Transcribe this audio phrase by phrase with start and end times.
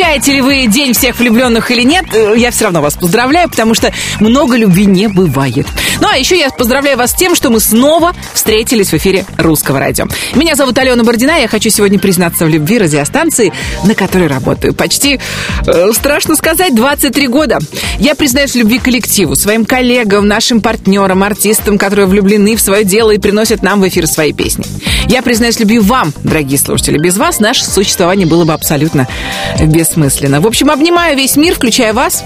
[0.00, 3.74] Отмечаете ли вы День всех влюбленных или нет, э, я все равно вас поздравляю, потому
[3.74, 5.66] что много любви не бывает.
[6.00, 9.78] Ну а еще я поздравляю вас с тем, что мы снова встретились в эфире Русского
[9.78, 10.06] радио.
[10.34, 13.52] Меня зовут Алена Бордина, я хочу сегодня признаться в любви радиостанции,
[13.84, 14.72] на которой работаю.
[14.72, 15.20] Почти,
[15.66, 17.58] э, страшно сказать, 23 года.
[17.98, 23.10] Я признаюсь в любви коллективу, своим коллегам, нашим партнерам, артистам, которые влюблены в свое дело
[23.10, 24.64] и приносят нам в эфир свои песни.
[25.08, 26.96] Я признаюсь в любви вам, дорогие слушатели.
[26.96, 29.06] Без вас наше существование было бы абсолютно
[29.90, 30.40] бессмысленно.
[30.40, 32.24] В общем, обнимаю весь мир, включая вас.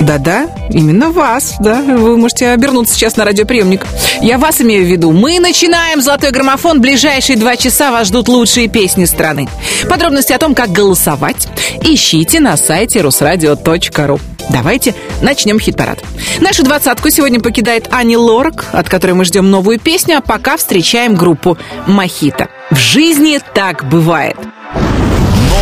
[0.00, 1.80] Да-да, именно вас, да.
[1.80, 3.86] Вы можете обернуться сейчас на радиоприемник.
[4.20, 5.12] Я вас имею в виду.
[5.12, 6.80] Мы начинаем «Золотой граммофон».
[6.80, 9.48] Ближайшие два часа вас ждут лучшие песни страны.
[9.88, 11.48] Подробности о том, как голосовать,
[11.82, 14.20] ищите на сайте русрадио.ру.
[14.50, 15.98] Давайте начнем хит-парад.
[16.40, 21.14] Нашу двадцатку сегодня покидает Ани Лорак, от которой мы ждем новую песню, а пока встречаем
[21.14, 22.48] группу «Мохито».
[22.70, 24.36] В жизни так бывает.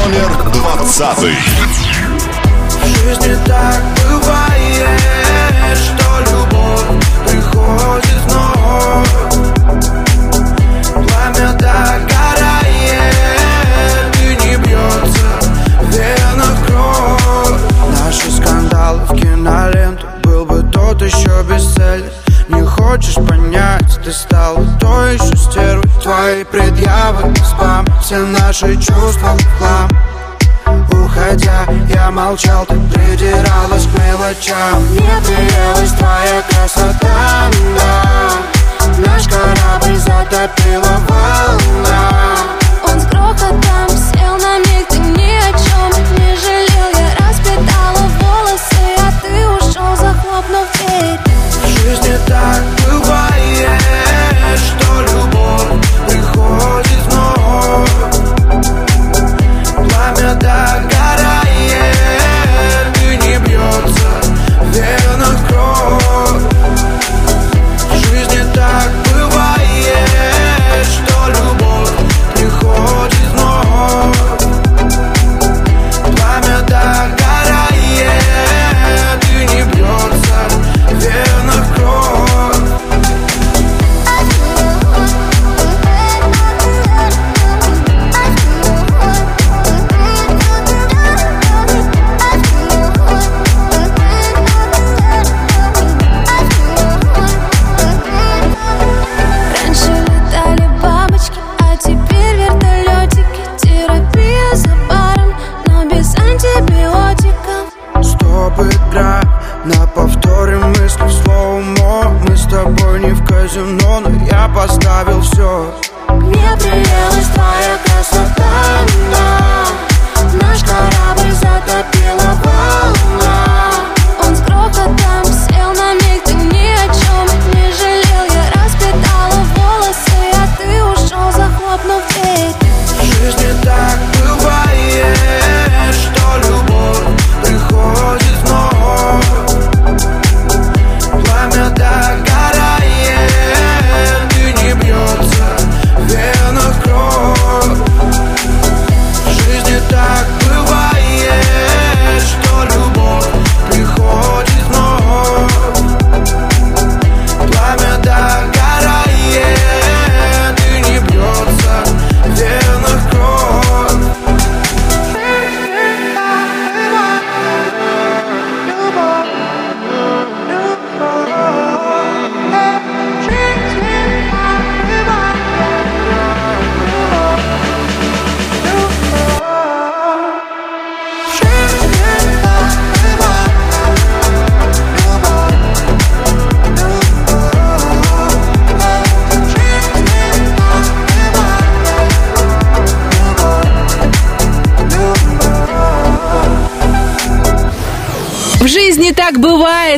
[0.02, 1.36] Номер двадцатый.
[2.68, 9.23] В жизни так бывает, что любовь приходит вновь.
[22.94, 25.82] Хочешь понять, ты стала то еще стервой.
[26.00, 29.88] Твои предъявы, спам, все наши чувства в хлам.
[30.92, 34.80] Уходя, я молчал, ты придиралась к мелочам.
[34.90, 38.32] Мне приелась твоя красота, да.
[38.98, 42.10] Наш корабль затопила волна.
[42.84, 46.90] Он с грохотом сел на миг, ты ни о чем не жалел.
[46.94, 51.18] Я распитала волосы, а ты ушел, захлопнув дверь.
[51.64, 52.83] В жизни так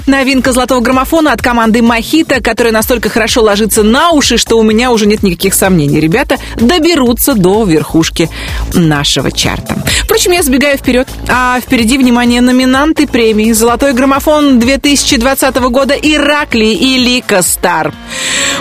[0.06, 4.93] Новинка золотого граммофона от команды Мохито, которая настолько хорошо ложится на уши, что у меня
[4.93, 5.99] уже нет никаких сомнений.
[5.99, 8.31] Ребята доберутся до верхушки
[8.73, 9.76] нашего чарта.
[10.05, 11.08] Впрочем, я забегаю вперед.
[11.29, 17.93] А впереди, внимание, номинанты премии «Золотой граммофон» 2020 года Иракли и Лика Стар.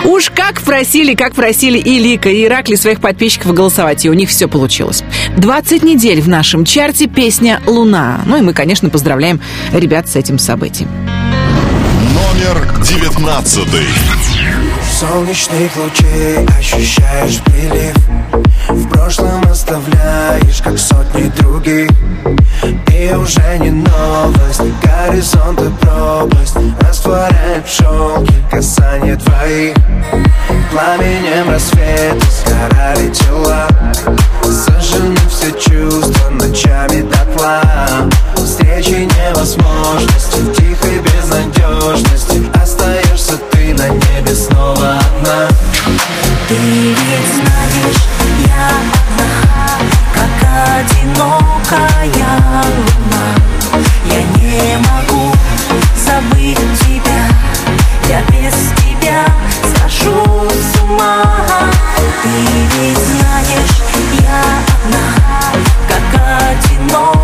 [0.04, 4.30] Уж как просили, как просили и Лика, и Иракли своих подписчиков голосовать, и у них
[4.30, 5.04] все получилось.
[5.36, 8.20] 20 недель в нашем чарте песня «Луна».
[8.26, 9.40] Ну и мы, конечно, поздравляем
[9.72, 10.88] ребят с этим событием.
[12.36, 13.88] Номер девятнадцатый.
[15.00, 17.96] Солнечных лучей ощущаешь прилив
[18.68, 21.88] В прошлом оставляешь, как сотни других.
[22.92, 26.56] И уже не новость, горизонт и пропасть.
[26.80, 29.74] Растворяет в шелке касание твоих
[30.70, 33.66] Пламенем рассвета сгорали тела.
[34.42, 37.62] Сожжены все чувства ночами дотла.
[38.36, 42.42] Встречи невозможности, в тихой безнадежности.
[42.62, 45.48] Остаешься ты на небе снова одна.
[46.46, 49.30] Ты ведь знаешь, я одна,
[50.14, 50.36] как
[50.78, 52.34] одинокая
[52.76, 53.26] луна.
[54.04, 55.32] Я не могу
[55.96, 57.22] забыть тебя,
[58.08, 59.24] я без тебя
[59.62, 61.24] схожу с ума.
[62.22, 62.28] Ты
[62.78, 63.76] ведь знаешь,
[64.20, 64.40] я
[64.84, 65.06] одна,
[65.88, 66.06] как
[66.50, 67.15] одинокая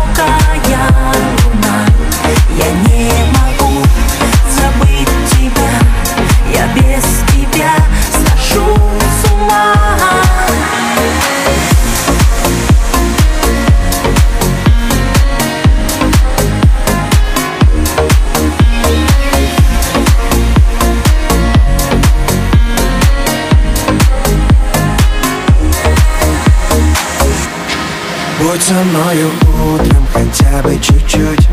[28.53, 29.31] Будь со мною
[29.73, 31.49] утром хотя бы чуть-чуть.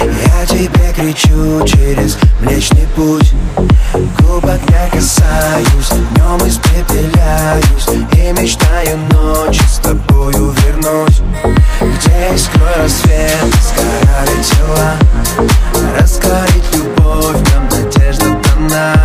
[0.00, 3.32] Я тебе кричу через Млечный путь.
[4.18, 11.22] Губ огня касаюсь, днем испепеляюсь И мечтаю ночью с тобою вернуть.
[11.80, 14.94] Где искрой рассвет сгорали тела
[15.96, 18.96] Раскорить любовь, в нем надежда дана.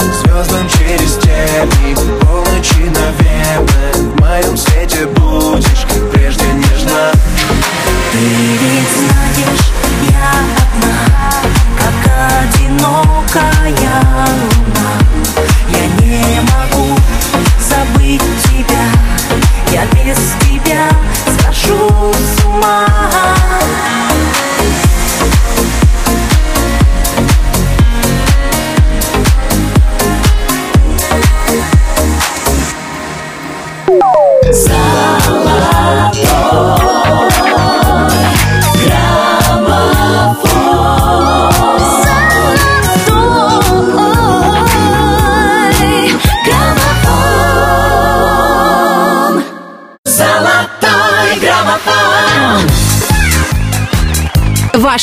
[0.00, 6.13] Звездам через тернии, полночи, наверное В моем свете будешь, как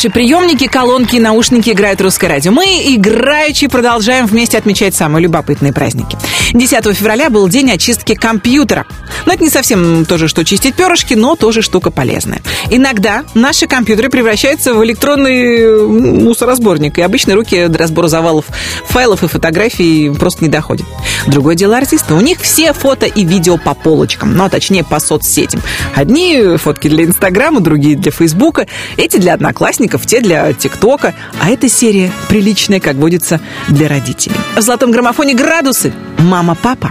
[0.01, 2.51] Ваши приемники, колонки и наушники играют русское радио.
[2.51, 2.65] Мы,
[2.95, 6.18] играючи, продолжаем вместе отмечать самые любопытные праздники.
[6.53, 8.86] 10 февраля был день очистки компьютера.
[9.25, 12.42] Но это не совсем то же, что чистить перышки, но тоже штука полезная.
[12.69, 18.45] Иногда наши компьютеры превращаются в электронный мусоросборник, и обычно руки до разбора завалов
[18.88, 20.86] файлов и фотографий просто не доходят.
[21.27, 22.13] Другое дело артисты.
[22.13, 25.62] У них все фото и видео по полочкам, ну, а точнее по соцсетям.
[25.95, 31.13] Одни фотки для Инстаграма, другие для Фейсбука, эти для одноклассников, те для ТикТока.
[31.39, 34.36] А эта серия приличная, как водится, для родителей.
[34.56, 35.94] В «Золотом граммофоне» градусы.
[36.42, 36.90] Мама-папа.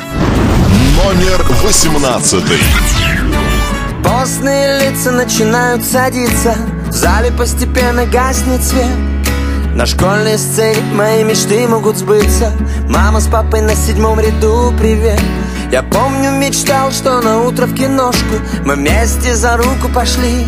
[0.94, 2.60] Номер восемнадцатый.
[4.04, 6.54] Постные лица начинают садиться.
[6.86, 8.86] В зале постепенно гаснет свет.
[9.74, 12.52] На школьной сцене мои мечты могут сбыться.
[12.88, 15.20] Мама с папой на седьмом ряду, привет.
[15.72, 20.46] Я помню, мечтал, что на утро в киношку Мы вместе за руку пошли.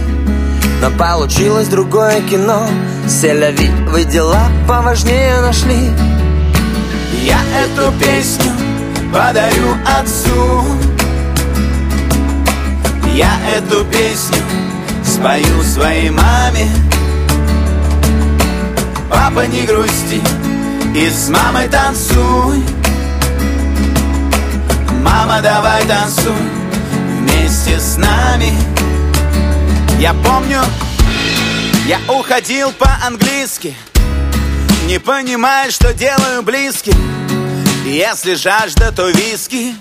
[0.81, 2.69] Но получилось другое кино.
[3.09, 5.91] Селяви, вы дела поважнее нашли.
[7.25, 8.52] Я эту песню
[9.13, 10.65] подарю отцу
[13.15, 14.39] я эту песню
[15.05, 16.67] спою своей маме.
[19.11, 20.21] Папа, не грусти
[20.97, 22.65] и с мамой танцуй.
[25.05, 26.33] Мама, давай танцуй
[27.19, 28.55] вместе с нами.
[30.01, 30.61] Я помню,
[31.87, 33.77] я уходил по-английски
[34.89, 36.95] Не понимая, что делаю близким
[37.85, 39.75] Если жажда, то виски.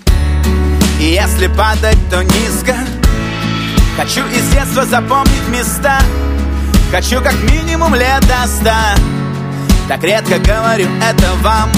[1.00, 2.76] Если падать, то низко.
[3.96, 6.00] Хочу из детства запомнить места.
[6.92, 8.96] Хочу как минимум лет до ста.
[9.88, 11.72] Так редко говорю это вам.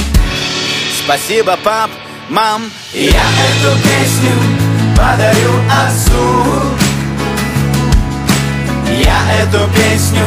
[1.04, 1.92] Спасибо, пап,
[2.30, 2.72] мам.
[2.94, 4.32] Я эту песню
[4.96, 6.44] подарю отцу.
[8.98, 10.26] Я эту песню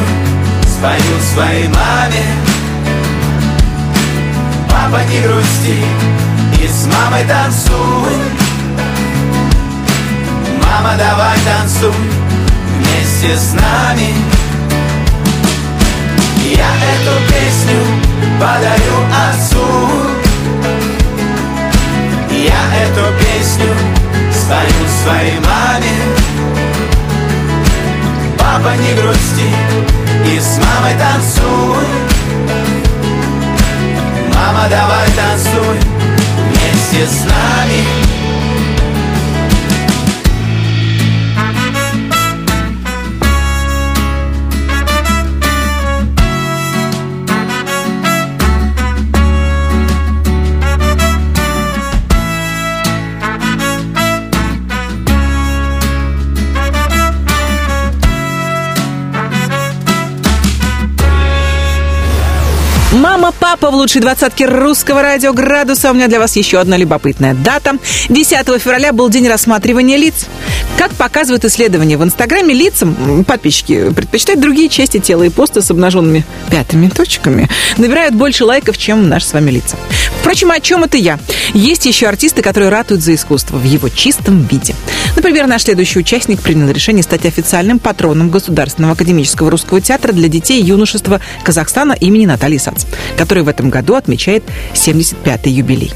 [0.63, 2.56] спою своей маме
[4.89, 5.75] Папа, не грусти
[6.63, 8.13] и с мамой танцуй.
[10.63, 11.91] Мама, давай танцуй
[12.77, 14.13] вместе с нами.
[16.55, 17.81] Я эту песню
[18.39, 18.97] подарю
[19.29, 19.67] отцу.
[22.31, 23.67] Я эту песню
[24.31, 25.97] спою своей маме.
[28.39, 29.49] Папа, не грусти
[30.33, 32.16] и с мамой танцуй
[34.57, 35.77] Мама, давай танцуй
[36.49, 38.07] вместе с нами.
[62.93, 65.91] Мама, папа в лучшей двадцатке русского радио «Градуса».
[65.91, 67.77] У меня для вас еще одна любопытная дата.
[68.09, 70.25] 10 февраля был день рассматривания лиц.
[70.77, 76.25] Как показывают исследования в Инстаграме, лицам подписчики предпочитают другие части тела и посты с обнаженными
[76.51, 79.77] пятыми точками набирают больше лайков, чем наши с вами лица.
[80.21, 81.19] Впрочем, о чем это я?
[81.53, 84.75] Есть еще артисты, которые ратуют за искусство в его чистом виде.
[85.15, 90.61] Например, наш следующий участник принял решение стать официальным патроном Государственного академического русского театра для детей
[90.61, 92.85] и юношества Казахстана имени Натальи Сац,
[93.17, 94.43] который в этом году отмечает
[94.73, 95.93] 75-й юбилей.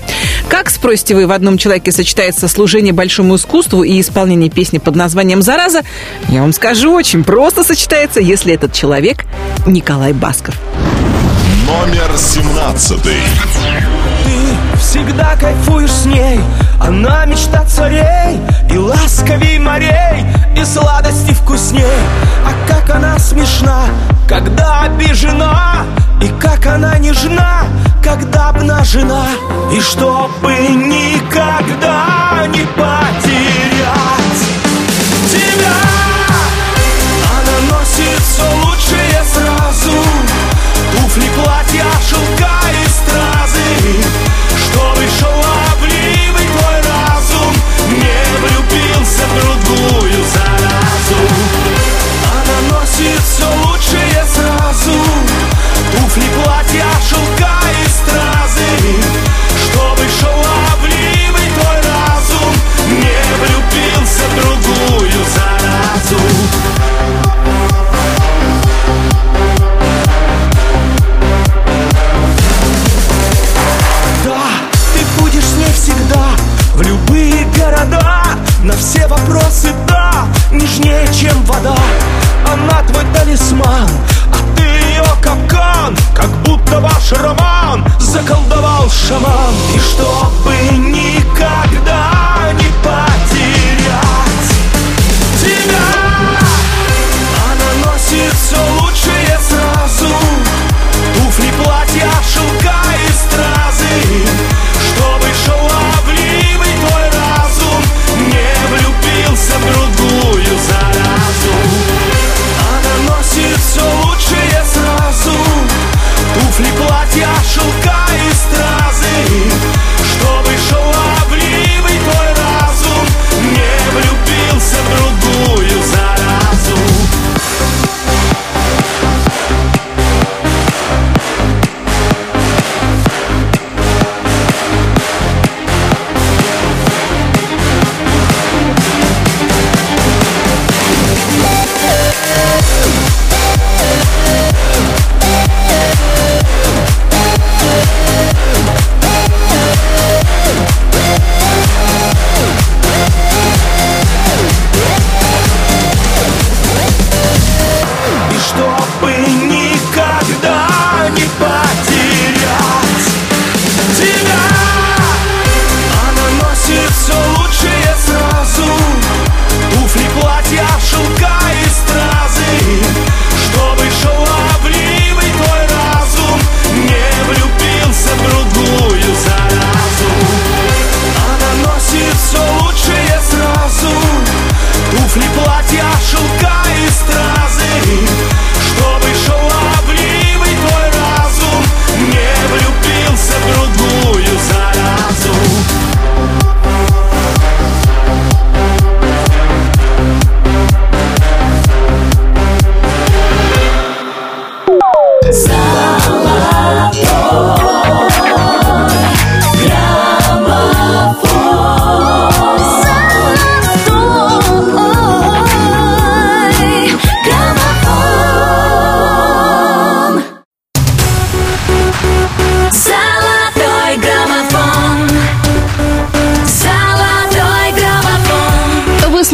[0.49, 5.41] Как, спросите вы, в одном человеке сочетается служение большому искусству и исполнение песни под названием
[5.41, 5.81] «Зараза»?
[6.29, 9.25] Я вам скажу, очень просто сочетается, если этот человек
[9.67, 10.57] Николай Басков.
[11.67, 12.99] Номер 17
[14.81, 16.39] всегда кайфуешь с ней.
[16.79, 20.25] Она мечта царей И ласковей морей
[20.57, 21.85] И сладости вкусней.
[22.45, 23.85] А как она смешна
[24.27, 25.85] Когда обижена
[26.21, 27.63] И как она нежна
[28.03, 29.25] Когда обнажена.
[29.71, 34.41] И чтобы никогда не потерять
[35.29, 35.77] Тебя.
[37.37, 39.97] Она носит все лучшее сразу.
[40.91, 42.50] Туфли, платья, шелка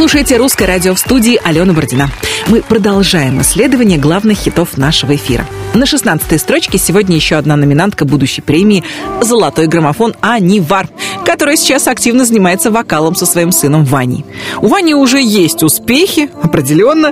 [0.07, 2.09] слушаете «Русское радио» в студии Алена Бородина.
[2.47, 5.45] Мы продолжаем исследование главных хитов нашего эфира.
[5.73, 8.85] На 16-й строчке сегодня еще одна номинантка будущей премии
[9.21, 10.87] «Золотой граммофон» Ани Вар,
[11.25, 14.23] которая сейчас активно занимается вокалом со своим сыном Ваней.
[14.61, 17.11] У Вани уже есть успехи, определенно.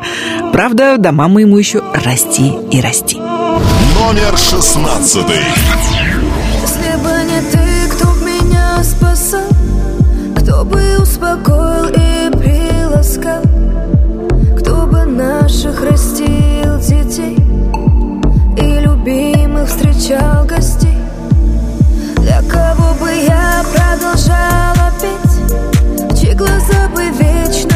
[0.53, 3.17] Правда, до мамы ему еще расти и расти.
[3.17, 5.43] Номер шестнадцатый.
[6.61, 9.49] Если бы не ты, кто б меня спасал
[10.39, 12.04] Кто бы успокоил и
[13.05, 13.43] приласкал
[14.57, 17.37] Кто бы наших растил детей
[18.57, 20.97] И любимых встречал гостей.
[22.17, 27.74] Для кого бы я продолжала петь чьи глаза бы вечно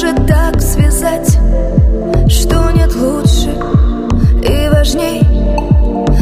[0.00, 1.38] может так связать
[2.28, 3.50] Что нет лучше
[4.42, 5.22] и важней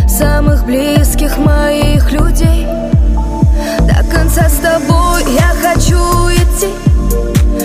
[0.09, 2.67] Самых близких моих людей.
[3.81, 6.73] До конца с тобой я хочу идти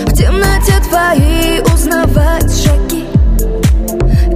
[0.06, 3.06] В темноте твоей узнавать шаги.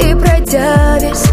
[0.01, 1.31] И пройдя весь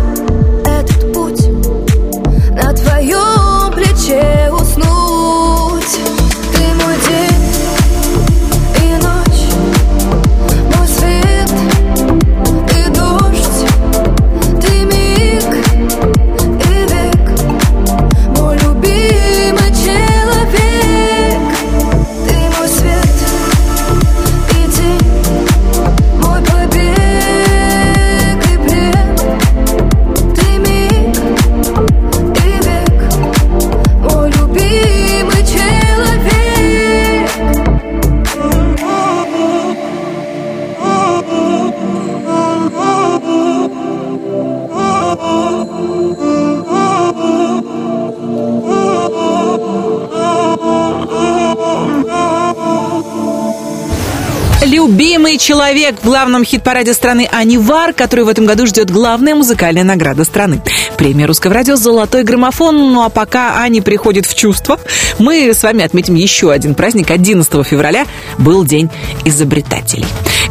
[55.44, 60.62] человек в главном хит-параде страны Анивар, который в этом году ждет главная музыкальная награда страны.
[60.96, 62.94] Премия русского радио «Золотой граммофон».
[62.94, 64.80] Ну а пока Ани приходит в чувство,
[65.18, 67.10] мы с вами отметим еще один праздник.
[67.10, 68.06] 11 февраля
[68.38, 68.88] был День
[69.26, 70.06] изобретателей.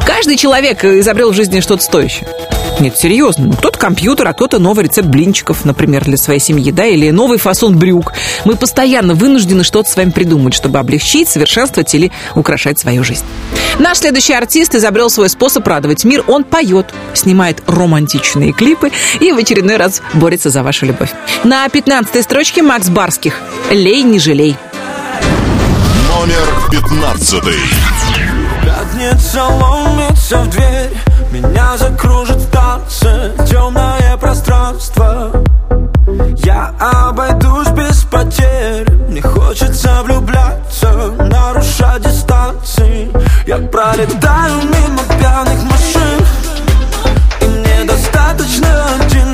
[0.06, 2.27] Каждый человек изобрел в жизни что-то стоящее.
[2.79, 3.45] Нет, серьезно.
[3.45, 7.38] Ну, кто-то компьютер, а кто-то новый рецепт блинчиков, например, для своей семьи, да, или новый
[7.38, 8.13] фасон брюк.
[8.45, 13.25] Мы постоянно вынуждены что-то с вами придумать, чтобы облегчить, совершенствовать или украшать свою жизнь.
[13.79, 16.23] Наш следующий артист изобрел свой способ радовать мир.
[16.27, 21.12] Он поет, снимает романтичные клипы и в очередной раз борется за вашу любовь.
[21.43, 23.39] На 15 строчке Макс Барских
[23.71, 24.55] «Лей, не жалей».
[26.09, 27.59] Номер пятнадцатый.
[28.63, 35.31] Пятница ломится в дверь Меня закружит в танце Темное пространство.
[36.45, 38.87] Я обойдусь без потерь.
[39.09, 43.11] Мне хочется влюбляться Нарушать дистанции.
[43.47, 46.19] Я пролетаю мимо пьяных машин
[47.41, 49.32] И мне достаточно один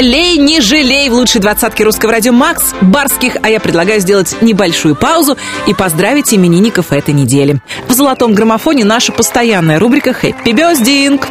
[0.00, 0.93] Лей не жалей!
[1.24, 6.92] лучшей двадцатки русского радио Макс Барских, а я предлагаю сделать небольшую паузу и поздравить именинников
[6.92, 7.62] этой недели.
[7.88, 11.26] В золотом граммофоне наша постоянная рубрика «Хэппи Бездинг».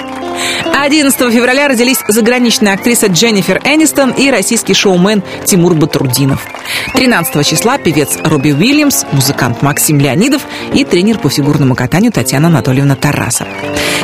[0.73, 6.43] 11 февраля родились заграничная актриса Дженнифер Энистон и российский шоумен Тимур Батрудинов.
[6.95, 10.41] 13 числа певец Робби Уильямс, музыкант Максим Леонидов
[10.73, 13.47] и тренер по фигурному катанию Татьяна Анатольевна Тарасов.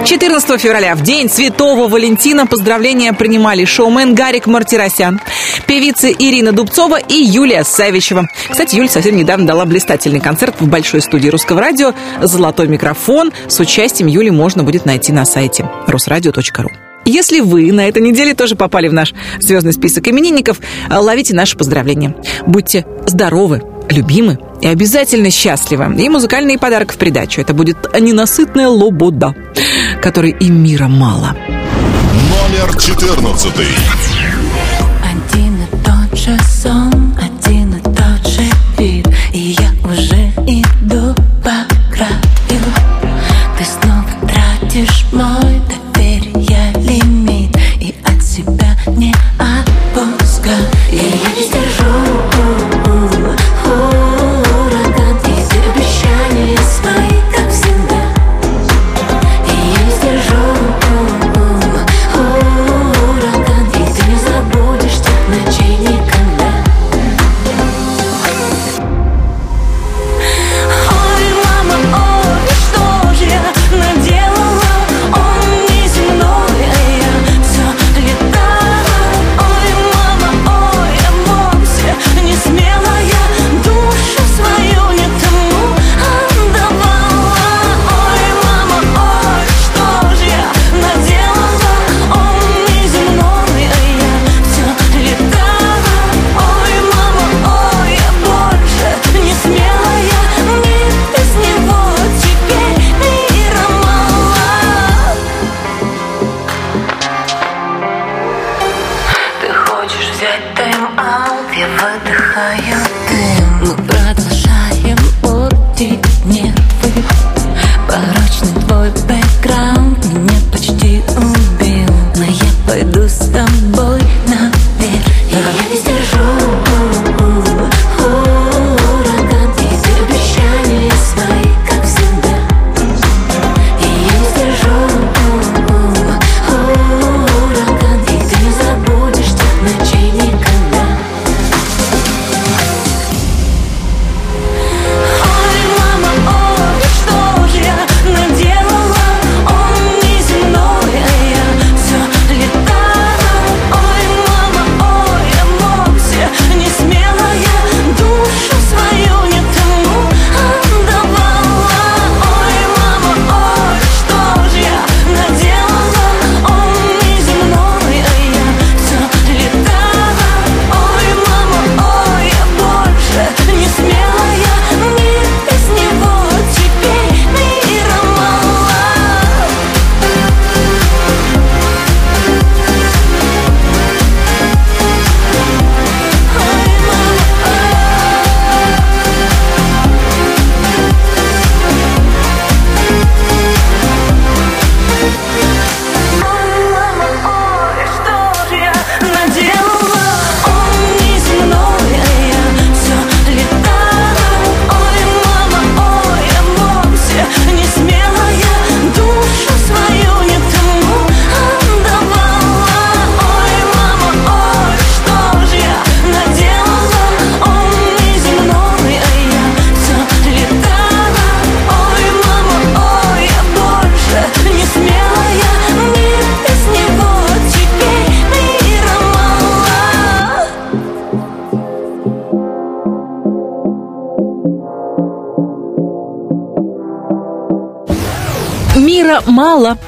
[0.05, 5.19] 14 февраля, в день Святого Валентина, поздравления принимали шоумен Гарик Мартиросян,
[5.79, 8.27] певицы Ирина Дубцова и Юлия Савичева.
[8.49, 13.31] Кстати, Юля совсем недавно дала блистательный концерт в большой студии Русского радио «Золотой микрофон».
[13.47, 16.69] С участием Юли можно будет найти на сайте русрадио.ру.
[17.05, 21.55] Если вы на этой неделе тоже попали в наш звездный список именинников, э, ловите наши
[21.55, 22.13] поздравления.
[22.45, 25.95] Будьте здоровы, любимы и обязательно счастливы.
[25.97, 27.39] И музыкальный подарок в придачу.
[27.39, 29.33] Это будет ненасытная лобода,
[30.01, 31.37] которой и мира мало.
[32.51, 33.67] Номер четырнадцатый.
[45.19, 45.58] nói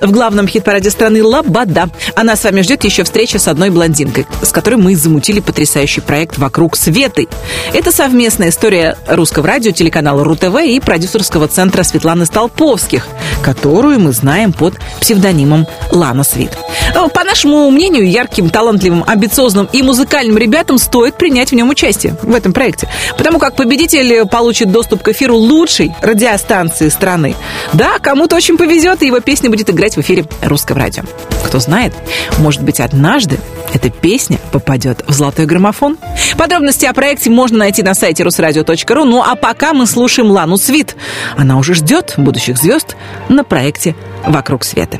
[0.01, 1.89] В главном хит-параде страны «Лобода».
[2.15, 6.39] Она с вами ждет еще встреча с одной блондинкой, с которой мы замутили потрясающий проект
[6.39, 7.27] «Вокруг Светы».
[7.71, 13.05] Это совместная история русского радио, телеканала РУ-ТВ и продюсерского центра Светланы Столповских,
[13.43, 16.51] которую мы знаем под псевдонимом Лана Свит.
[16.95, 22.15] Э, По нашему мнению, ярким, талантливым, амбициозным и музыкальным ребятам стоит принять в нем участие,
[22.23, 22.87] в этом проекте.
[23.17, 27.35] Потому как победитель получит доступ к эфиру лучшей радиостанции страны.
[27.73, 31.03] Да, кому-то очень повезет, и его песня будет играть в эфире русского радио.
[31.45, 31.93] Кто знает,
[32.37, 33.39] может быть, однажды
[33.73, 35.97] эта песня попадет в золотой граммофон.
[36.37, 39.05] Подробности о проекте можно найти на сайте русрадио.ру.
[39.05, 40.95] Ну а пока мы слушаем Лану Свит.
[41.37, 42.95] Она уже ждет будущих звезд
[43.29, 44.99] на проекте «Вокруг света».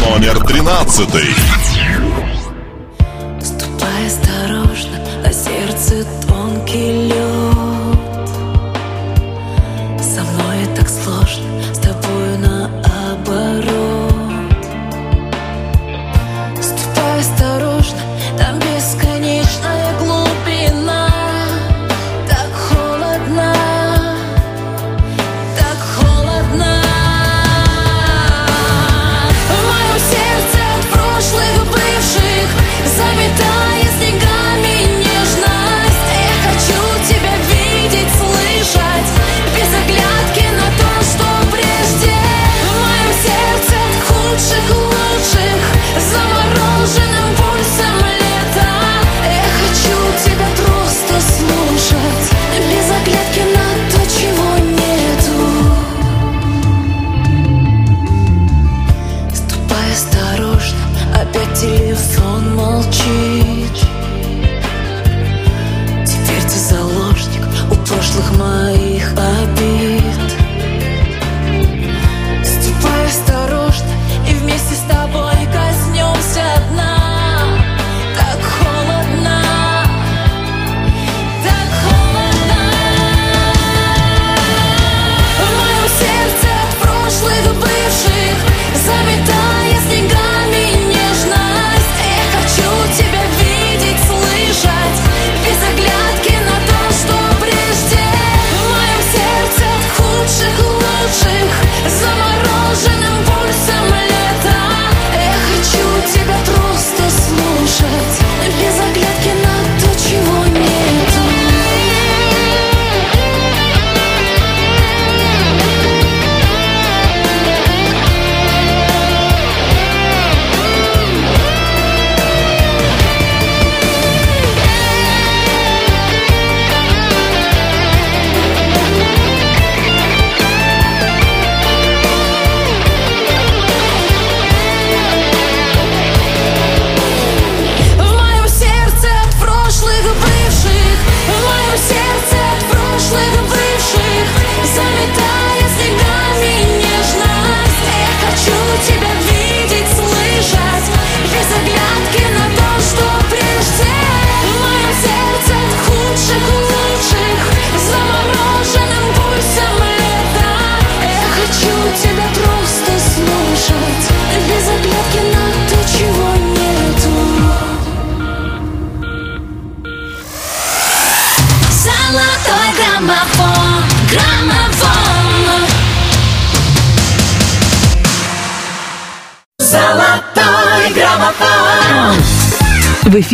[0.00, 1.34] Номер тринадцатый.
[3.42, 4.10] Ступай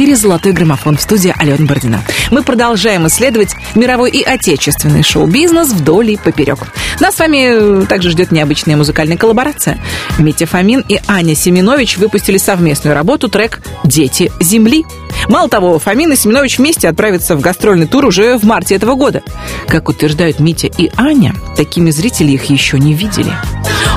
[0.00, 2.02] эфире «Золотой граммофон» в студии Алена Бородина.
[2.30, 6.60] Мы продолжаем исследовать мировой и отечественный шоу-бизнес вдоль и поперек.
[7.00, 9.78] Нас с вами э, также ждет необычная музыкальная коллаборация.
[10.18, 14.86] Митя Фомин и Аня Семенович выпустили совместную работу трек «Дети Земли».
[15.28, 19.22] Мало того, Фомин и Семенович вместе отправятся в гастрольный тур уже в марте этого года.
[19.68, 23.34] Как утверждают Митя и Аня, такими зрители их еще не видели.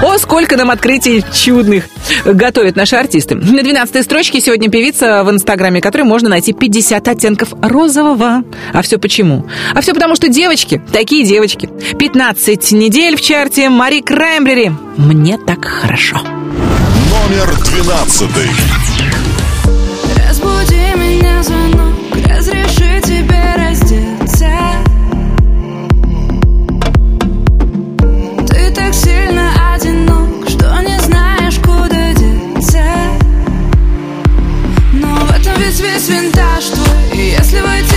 [0.04, 1.86] О, сколько нам открытий чудных
[2.26, 3.36] готовят наши артисты.
[3.36, 8.44] На 12 строчке сегодня певица, в инстаграме которой можно найти 50 оттенков розового.
[8.74, 9.48] А все почему?
[9.74, 11.70] А все потому, что девочки, такие девочки.
[11.98, 14.74] 15 недель в чарте Мари Краймбрери.
[14.98, 16.18] Мне так хорошо.
[16.18, 18.50] Номер двенадцатый.
[20.28, 21.96] Разбуди меня звонок,
[22.28, 22.93] разреши
[36.10, 37.93] винтаж твой если войти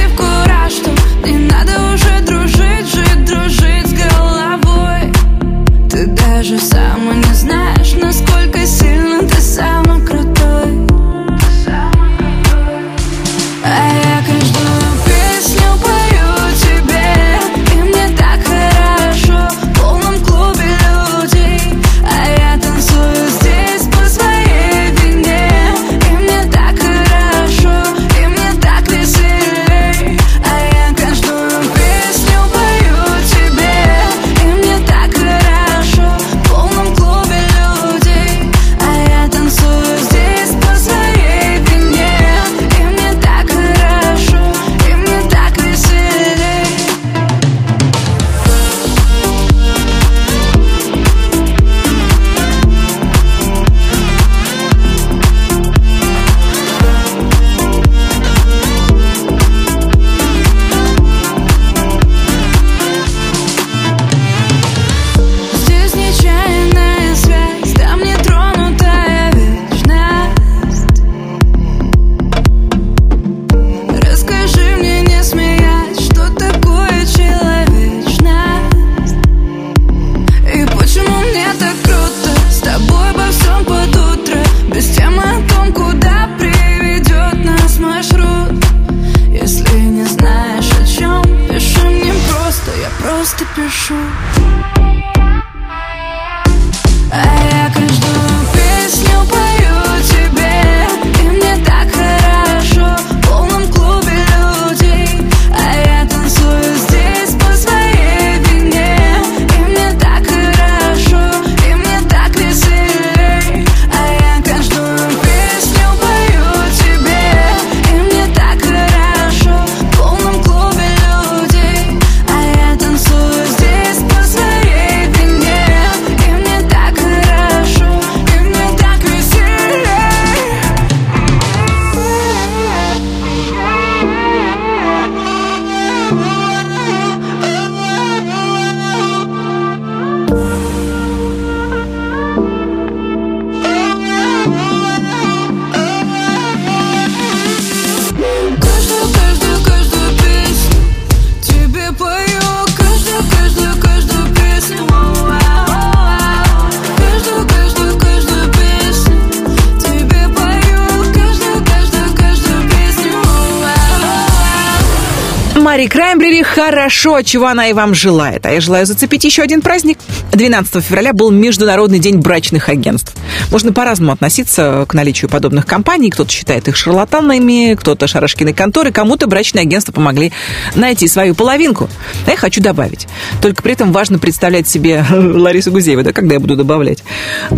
[165.77, 168.47] Мари Краймбрери хорошо, чего она и вам желает.
[168.47, 169.99] А я желаю зацепить еще один праздник.
[170.33, 173.15] 12 февраля был Международный день брачных агентств.
[173.51, 176.09] Можно по-разному относиться к наличию подобных компаний.
[176.11, 180.33] Кто-то считает их шарлатанами, кто-то шарашкиной конторы, кому-то брачные агентства помогли
[180.77, 181.91] найти свою половинку.
[182.27, 183.07] А я хочу добавить.
[183.43, 187.05] Только при этом важно представлять себе Ларису Гузееву, да, когда я буду добавлять.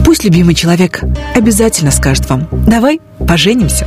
[0.05, 1.03] Пусть любимый человек
[1.37, 3.87] обязательно скажет вам, давай поженимся.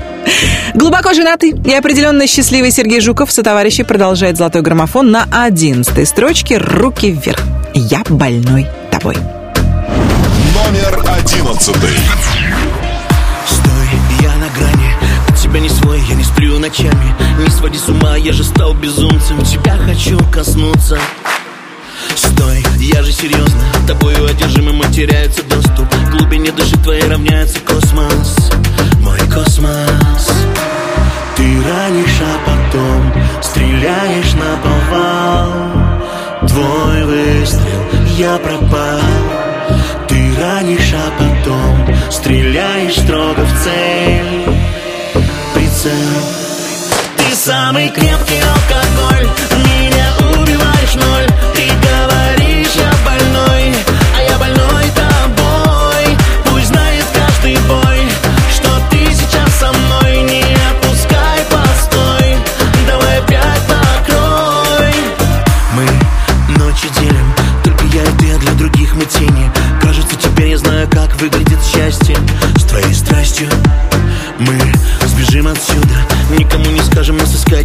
[0.73, 6.57] Глубоко женатый и определенно счастливый Сергей Жуков со товарищей продолжает золотой граммофон на одиннадцатой строчке
[6.57, 7.41] «Руки вверх».
[7.73, 9.15] Я больной тобой.
[10.53, 11.97] Номер одиннадцатый.
[13.47, 13.87] Стой,
[14.21, 14.95] я на грани
[15.27, 18.73] От тебя не свой, я не сплю ночами Не своди с ума, я же стал
[18.73, 20.99] безумцем Тебя хочу коснуться
[22.15, 28.51] Стой, я же серьезно Тобою одержимым теряется доступ К глубине души твоей равняется космос
[28.99, 30.29] Мой космос.
[31.37, 36.49] Ты ранишь, а потом Стреляешь на повал.
[36.49, 37.83] Твой выстрел,
[38.17, 38.99] я пропал.
[40.09, 44.53] Ты ранишь, а потом Стреляешь строго в цель.
[45.53, 45.93] Прицел.
[47.15, 49.29] Ты самый крепкий алкоголь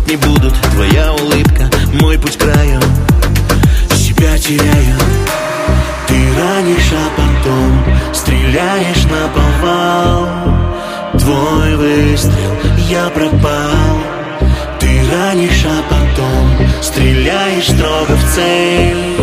[0.07, 0.55] не будут.
[0.73, 2.81] Твоя улыбка, мой путь краю.
[3.95, 4.97] Себя теряю.
[6.07, 7.85] Ты ранишь, а потом
[8.15, 10.29] Стреляешь на повал.
[11.19, 12.57] Твой выстрел,
[12.89, 13.99] я пропал.
[14.79, 19.17] Ты ранишь, а потом Стреляешь строго в цель.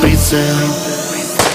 [0.00, 0.68] Прицел.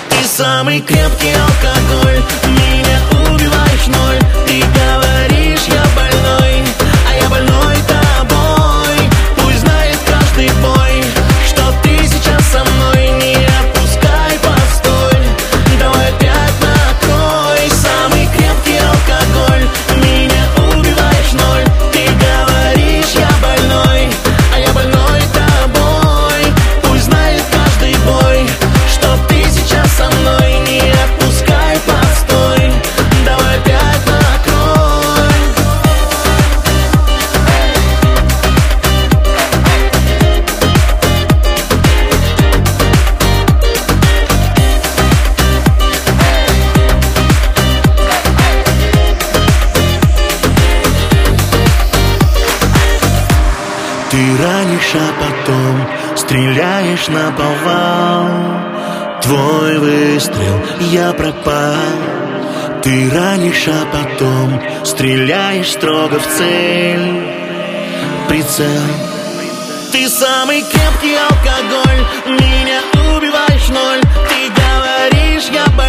[0.10, 2.24] Ты самый крепкий алкоголь.
[2.46, 4.20] Меня убиваешь ноль.
[4.48, 5.07] Ты говоришь,
[57.08, 57.32] стреляешь на
[59.22, 61.76] Твой выстрел, я пропал.
[62.84, 67.24] Ты ранишь, а потом стреляешь строго в цель.
[68.28, 68.84] Прицел.
[69.92, 72.82] Ты самый крепкий алкоголь Меня
[73.16, 74.02] убиваешь ноль.
[74.30, 75.87] Ты говоришь, я больной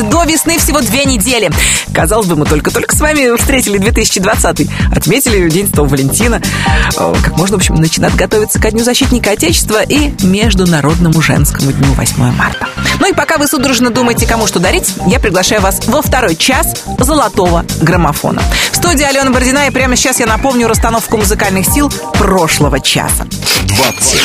[0.00, 0.10] Новость.
[0.10, 1.50] До весны всего две недели.
[1.92, 6.40] Казалось бы, мы только-только с вами встретили 2020 Отметили День Святого Валентина.
[6.96, 12.32] Как можно, в общем, начинать готовиться ко Дню Защитника Отечества и Международному женскому дню 8
[12.32, 12.68] марта.
[13.00, 16.84] Ну и пока вы судорожно думаете, кому что дарить, я приглашаю вас во второй час
[16.98, 18.42] золотого граммофона.
[18.70, 23.26] В студии Алена Бородина, и прямо сейчас я напомню расстановку музыкальных сил прошлого часа.
[23.66, 24.20] 20.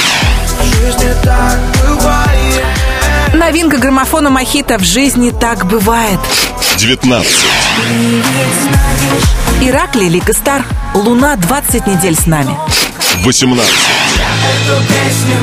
[0.59, 2.46] В жизни так бывает
[3.37, 6.19] Новинка граммофона Мохито «В жизни так бывает».
[6.77, 7.27] 19.
[9.61, 10.65] Иракли Лика Стар.
[10.95, 12.57] Луна 20 недель с нами.
[13.23, 13.69] 18.
[13.69, 15.37] Эту песню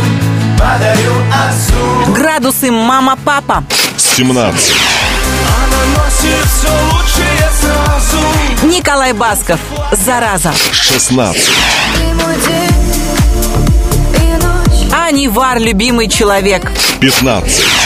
[0.59, 3.62] подарю отцу Градусы мама-папа.
[3.97, 4.72] 17.
[5.57, 9.61] Она носит все лучшее сразу Николай Басков.
[9.92, 10.53] Зараза.
[10.72, 11.42] 16.
[11.95, 12.74] Ты мой день
[14.16, 14.92] и ночь.
[14.92, 16.72] Ани Вар, любимый человек.
[17.01, 17.84] 15.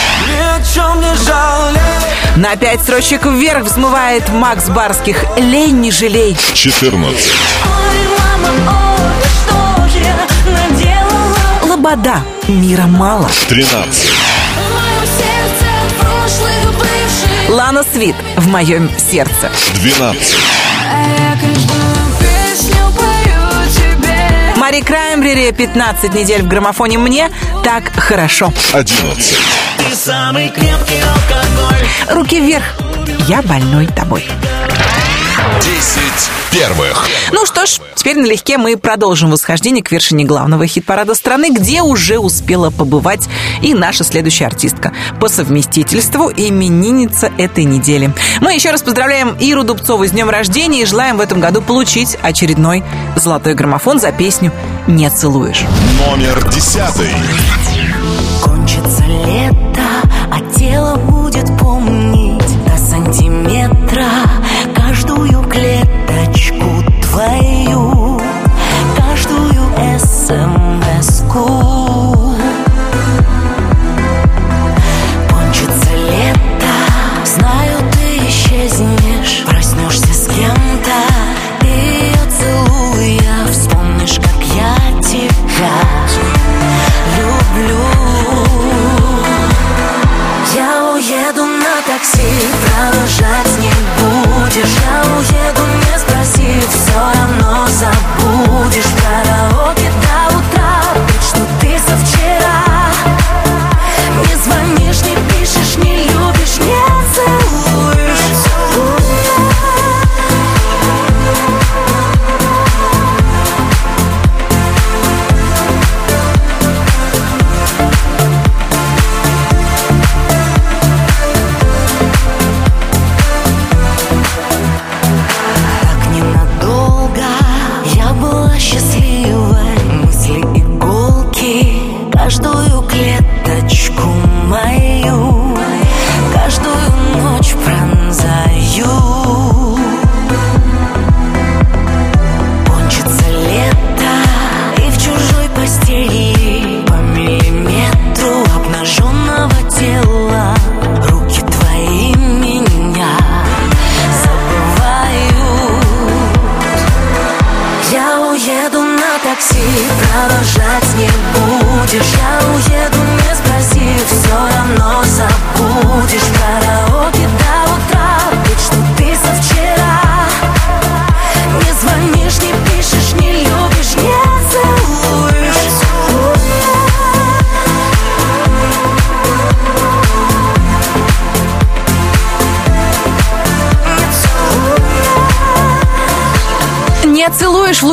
[2.39, 6.37] На пять строчек вверх взмывает Макс Барских «Лень, не жалей».
[6.53, 6.93] 14.
[6.95, 7.71] Ой,
[8.17, 10.15] мама, ой, что же я
[10.49, 11.69] наделала?
[11.69, 13.29] Лобода «Мира мало».
[13.49, 13.67] 13.
[13.67, 15.67] В моем сердце
[15.99, 19.51] прошлых бывших Лана Свит «В моем сердце».
[19.73, 20.37] 12.
[20.87, 27.29] А я каждую песню пою тебе Мари Краймбрери «15 недель в граммофоне мне
[27.65, 28.53] так хорошо».
[28.71, 29.37] 11.
[30.09, 32.63] Самый крепкий алкоголь Руки вверх.
[33.27, 34.27] Я больной тобой.
[35.61, 36.01] 10
[36.51, 37.07] первых.
[37.31, 42.17] Ну что ж, теперь налегке мы продолжим восхождение к вершине главного хит-парада страны, где уже
[42.17, 43.29] успела побывать
[43.61, 44.93] и наша следующая артистка.
[45.21, 48.11] По совместительству именинница этой недели.
[48.41, 52.17] Мы еще раз поздравляем Иру Дубцову с днем рождения и желаем в этом году получить
[52.23, 52.83] очередной
[53.15, 54.51] золотой граммофон за песню
[54.87, 55.65] «Не целуешь».
[56.07, 56.79] Номер 10.
[63.99, 64.38] Сантиметра каждую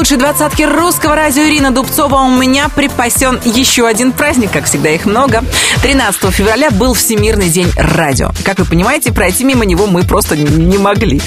[0.07, 2.19] лучшей двадцатке русского радио Ирина Дубцова.
[2.19, 5.43] У меня припасен еще один праздник, как всегда их много.
[5.83, 8.31] 13 февраля был Всемирный день радио.
[8.45, 11.21] Как вы понимаете, пройти мимо него мы просто не могли.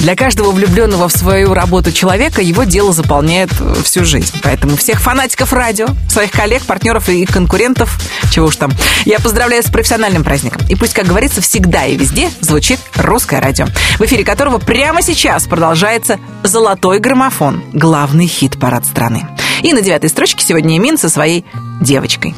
[0.00, 3.48] Для каждого влюбленного в свою работу человека его дело заполняет
[3.82, 4.34] всю жизнь.
[4.42, 7.98] Поэтому всех фанатиков радио, своих коллег, партнеров и конкурентов,
[8.30, 8.70] чего уж там,
[9.06, 10.60] я поздравляю с профессиональным праздником.
[10.68, 13.64] И пусть, как говорится, всегда и везде звучит русское радио,
[13.98, 19.26] в эфире которого прямо сейчас продолжается «Золотой граммофон», главный хит-парад страны.
[19.62, 21.44] И на девятой строчке сегодня Эмин со своей
[21.80, 22.34] девочкой.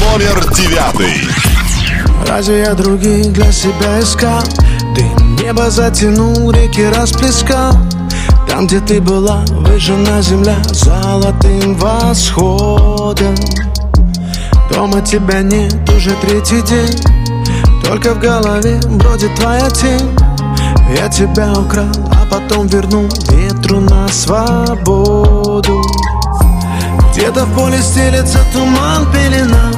[0.00, 2.28] Номер 9.
[2.28, 4.42] Разве я других для себя искал?
[4.94, 5.02] Ты
[5.42, 7.72] небо затянул, реки расплескал
[8.48, 13.34] Там, где ты была, выжжена земля Золотым восходом
[14.72, 16.96] Дома тебя нет уже третий день
[17.84, 20.29] Только в голове бродит твоя тень
[20.96, 25.82] Я тебя украл, а потом вернул ветру на свободу.
[27.12, 29.70] Где-то в поле стелется туман, пелена.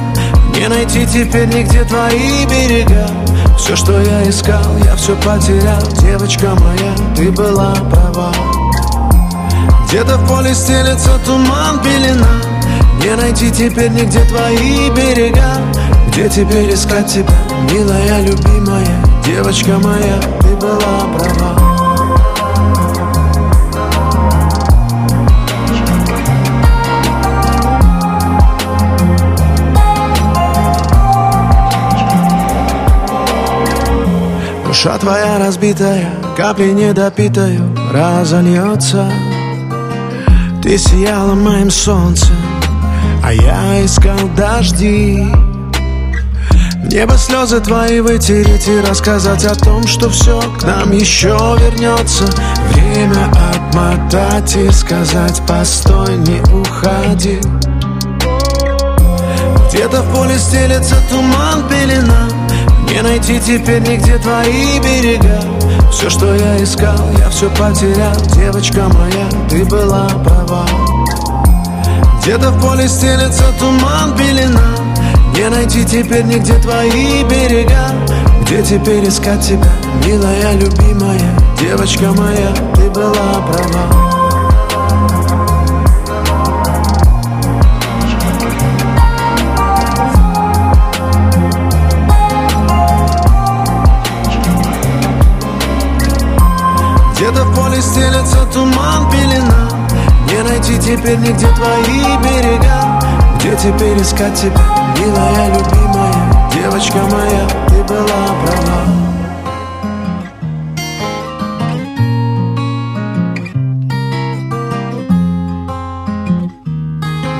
[0.55, 3.07] Не найти теперь нигде твои берега.
[3.57, 5.81] Все, что я искал, я все потерял.
[6.01, 8.33] Девочка моя, ты была права.
[9.87, 12.41] Где-то в поле стелется туман, пелена.
[13.03, 15.57] Не найти теперь нигде твои берега.
[16.07, 17.33] Где теперь искать тебя,
[17.71, 20.19] милая, любимая Девочка моя,
[20.63, 20.77] была
[21.13, 21.55] права.
[34.65, 39.11] Душа твоя разбитая, капли недопитаю разольется.
[40.61, 42.37] Ты сияла моим солнцем,
[43.21, 45.27] а я искал дожди
[46.93, 51.29] Мне бы слезы твои вытереть и рассказать о том, что все к нам еще
[51.59, 52.23] вернется
[52.71, 57.41] Время отмотать и сказать постой, не уходи
[59.69, 62.29] Где-то в поле стелется туман, пелена.
[62.87, 65.41] Не найти теперь нигде твои берега.
[65.91, 68.15] Все, что я искал, я все потерял.
[68.35, 70.67] Девочка моя, ты была права.
[72.21, 74.82] Где-то в поле стелется туман, пелена
[75.35, 77.89] Не найти теперь нигде твои берега?
[78.41, 79.71] Где теперь искать тебя,
[80.05, 81.19] милая, любимая?
[81.59, 84.13] Девочка моя, ты была права.
[97.15, 99.69] Где-то в поле стелется туман, пелена.
[100.29, 102.99] Не найти теперь нигде твои берега?
[103.39, 108.79] Где теперь искать тебя, милая, любимая Девочка моя, ты была права.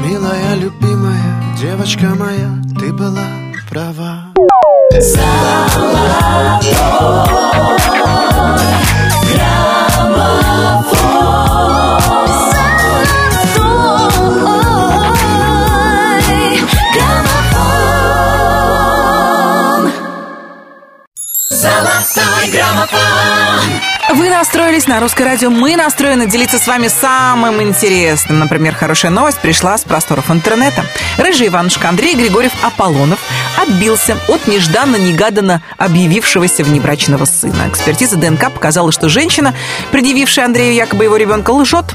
[0.05, 2.49] Милая, любимая, девочка моя,
[2.79, 3.27] ты была
[3.69, 4.33] права.
[7.01, 7.32] Ой,
[24.43, 25.49] настроились на русское радио.
[25.49, 28.39] Мы настроены делиться с вами самым интересным.
[28.39, 30.83] Например, хорошая новость пришла с просторов интернета.
[31.17, 33.19] Рыжий Иванушка Андрей Григорьев Аполлонов
[33.63, 37.67] отбился от нежданно-негаданно объявившегося внебрачного сына.
[37.67, 39.53] Экспертиза ДНК показала, что женщина,
[39.91, 41.85] предъявившая Андрею якобы его ребенка, лжет.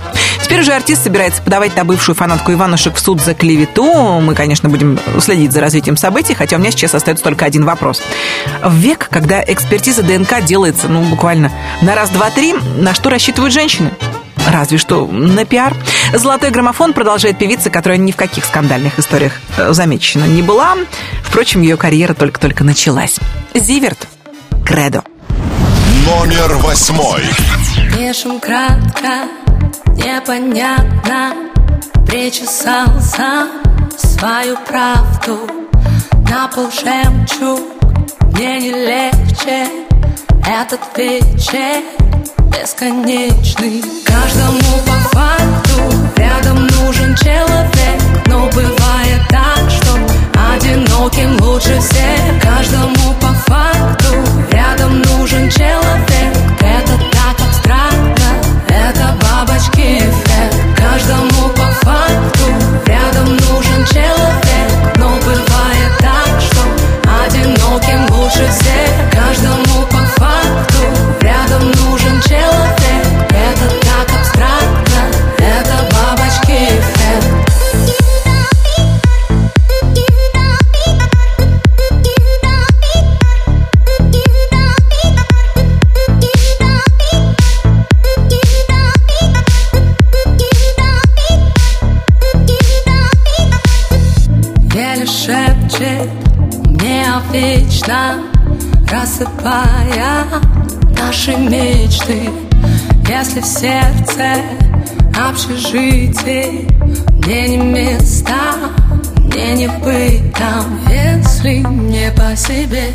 [0.43, 4.21] Теперь уже артист собирается подавать на бывшую фанатку Иванушек в суд за клевету.
[4.21, 8.03] Мы, конечно, будем следить за развитием событий, хотя у меня сейчас остается только один вопрос.
[8.63, 11.53] В век, когда экспертиза ДНК делается, ну, буквально
[11.83, 13.91] на раз, два, три, на что рассчитывают женщины?
[14.49, 15.75] Разве что на пиар.
[16.15, 20.75] Золотой граммофон продолжает певица, которая ни в каких скандальных историях э, замечена не была.
[21.23, 23.19] Впрочем, ее карьера только-только началась.
[23.55, 24.09] Зиверт.
[24.65, 25.05] Кредо.
[26.07, 27.23] Номер восьмой.
[27.95, 29.29] Пишем кратко,
[29.97, 31.35] непонятно
[32.07, 33.49] Причесался
[33.99, 35.41] свою правду
[36.31, 37.61] На пол жемчуг
[38.33, 39.67] Мне не легче
[40.47, 41.83] Этот вечер
[42.61, 43.83] бесконечный.
[44.05, 45.81] Каждому по факту
[46.17, 48.01] Рядом нужен человек.
[48.27, 49.95] Но бывает так, что
[50.55, 52.43] Одиноким лучше всех.
[52.43, 54.15] Каждому по факту
[54.51, 56.35] Рядом нужен человек.
[56.61, 58.29] Это так абстрактно
[58.69, 60.57] Это бабочки эффект.
[60.77, 62.45] Каждому по факту
[62.87, 64.97] Рядом нужен человек.
[64.97, 66.63] Но бывает так, что
[67.25, 69.11] Одиноким лучше всех.
[69.13, 69.68] Каждому
[99.09, 100.27] рассыпая
[100.99, 102.31] наши мечты.
[103.09, 104.43] Если в сердце
[105.17, 106.69] общежитие,
[107.25, 108.55] мне не места,
[109.25, 110.79] мне не быть там.
[110.91, 112.93] Если не по себе,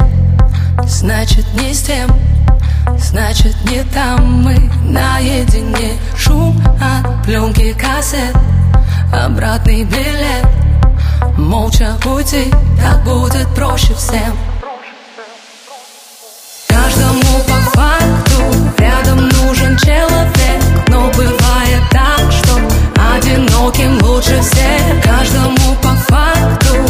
[0.85, 2.09] значит не с тем,
[2.97, 5.93] значит не там мы наедине.
[6.15, 8.35] Шум от пленки кассет,
[9.11, 10.47] обратный билет.
[11.37, 14.52] Молча уйти, так будет проще всем
[23.23, 25.03] одиноким лучше всех.
[25.03, 26.82] Каждому по факту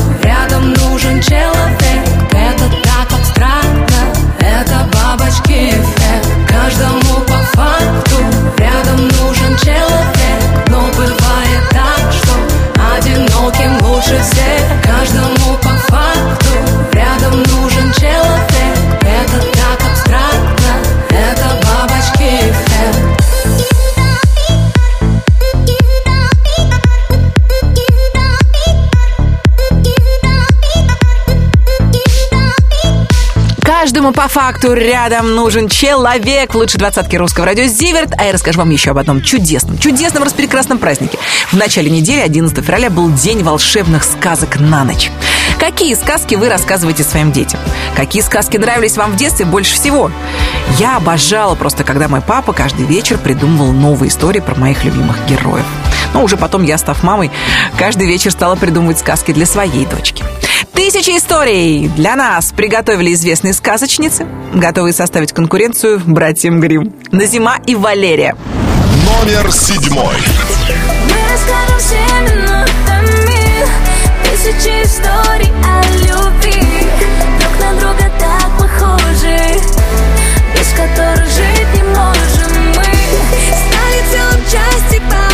[34.03, 38.11] Каждому по факту рядом нужен человек в лучшей двадцатке русского радио Зиверт.
[38.17, 41.17] А я расскажу вам еще об одном чудесном, чудесном распрекрасном празднике.
[41.49, 45.09] В начале недели, 11 февраля, был день волшебных сказок на ночь.
[45.57, 47.61] Какие сказки вы рассказываете своим детям?
[47.95, 50.11] Какие сказки нравились вам в детстве больше всего?
[50.77, 55.65] Я обожала просто, когда мой папа каждый вечер придумывал новые истории про моих любимых героев.
[56.13, 57.31] Но уже потом я, став мамой,
[57.79, 60.25] каждый вечер стала придумывать сказки для своей дочки.
[60.73, 66.93] Тысячи историй для нас приготовили известные сказочницы, готовые составить конкуренцию братьям Грим.
[67.11, 68.35] Назима и Валерия.
[69.05, 70.15] Номер седьмой.
[71.07, 73.65] Мы расскажем все минутами
[74.23, 76.67] Тысячи историй о любви
[77.39, 79.59] Друг на друга так похожи
[80.53, 82.83] Без которых жить не можем мы
[83.51, 85.32] Стали целым части половин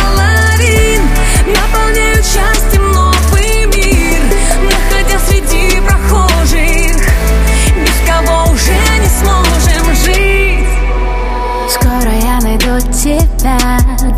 [12.00, 13.58] Скоро я найду тебя.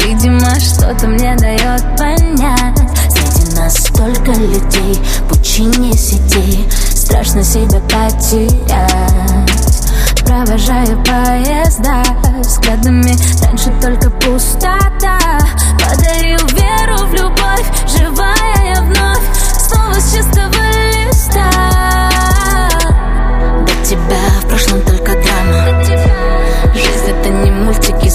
[0.04, 2.78] Видимо, что-то мне дает понять.
[3.10, 6.60] Среди нас столько людей Пучине сети.
[6.94, 8.52] Страшно себя потерять.
[10.24, 12.04] Провожаю поезда
[12.38, 13.16] Взглядами.
[13.44, 15.18] Раньше только пустота.
[15.80, 17.66] Подарил веру в любовь.
[17.98, 19.24] Живая я вновь.
[19.58, 20.52] Снова с чистого
[21.08, 21.50] листа.
[23.66, 25.21] До тебя в прошлом только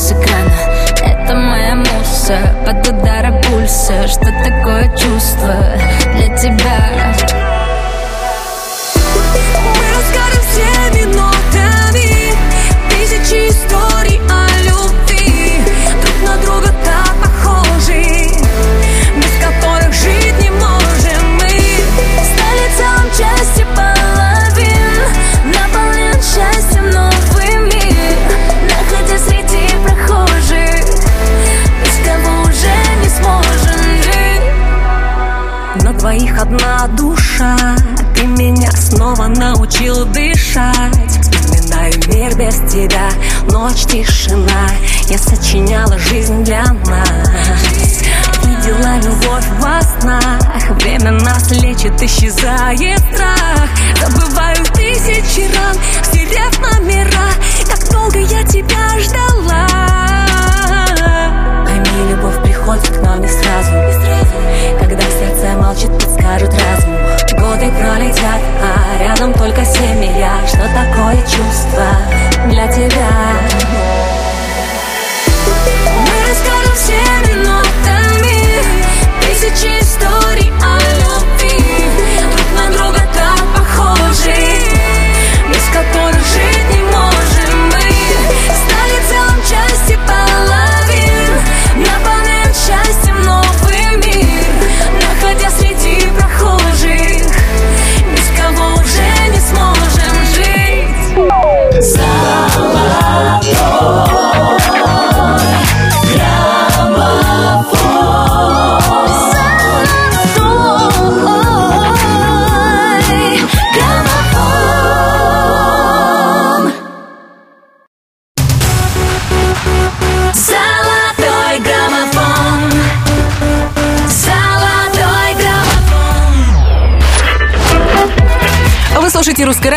[0.08, 0.52] с экрана.
[1.04, 4.08] Это моя муса под ударом пульса.
[4.08, 5.56] Что такое чувство
[6.16, 7.14] для тебя?
[9.76, 12.34] Мы расскажем все минутами
[12.90, 13.87] Тысячи историй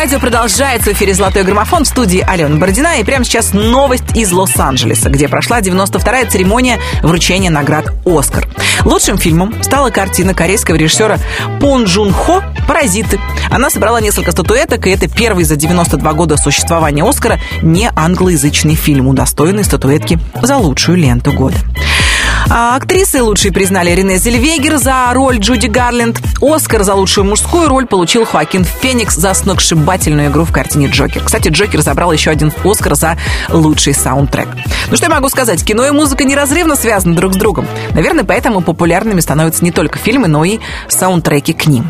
[0.01, 0.19] радио».
[0.19, 2.99] Продолжается в эфире «Золотой граммофон» в студии Алена Бородина.
[2.99, 8.47] И прямо сейчас новость из Лос-Анджелеса, где прошла 92-я церемония вручения наград «Оскар».
[8.83, 11.17] Лучшим фильмом стала картина корейского режиссера
[11.59, 13.19] Пон Джун Хо «Паразиты».
[13.51, 19.07] Она собрала несколько статуэток, и это первый за 92 года существования «Оскара» не англоязычный фильм,
[19.07, 21.57] удостоенный статуэтки за лучшую ленту года.
[22.53, 26.19] А актрисы лучшие признали Рене Зельвегер за роль Джуди Гарленд.
[26.41, 31.23] Оскар за лучшую мужскую роль получил Хоакин Феникс за сногсшибательную игру в картине «Джокер».
[31.23, 34.49] Кстати, «Джокер» забрал еще один Оскар за лучший саундтрек.
[34.89, 35.63] Ну что я могу сказать?
[35.63, 37.65] Кино и музыка неразрывно связаны друг с другом.
[37.91, 41.89] Наверное, поэтому популярными становятся не только фильмы, но и саундтреки к ним.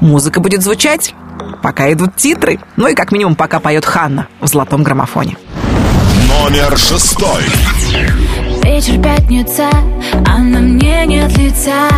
[0.00, 1.16] Музыка будет звучать,
[1.64, 2.60] пока идут титры.
[2.76, 5.36] Ну и как минимум пока поет Ханна в золотом граммофоне.
[6.28, 7.42] Номер шестой.
[8.66, 9.70] Вечер пятница,
[10.26, 11.88] а на мне нет лица.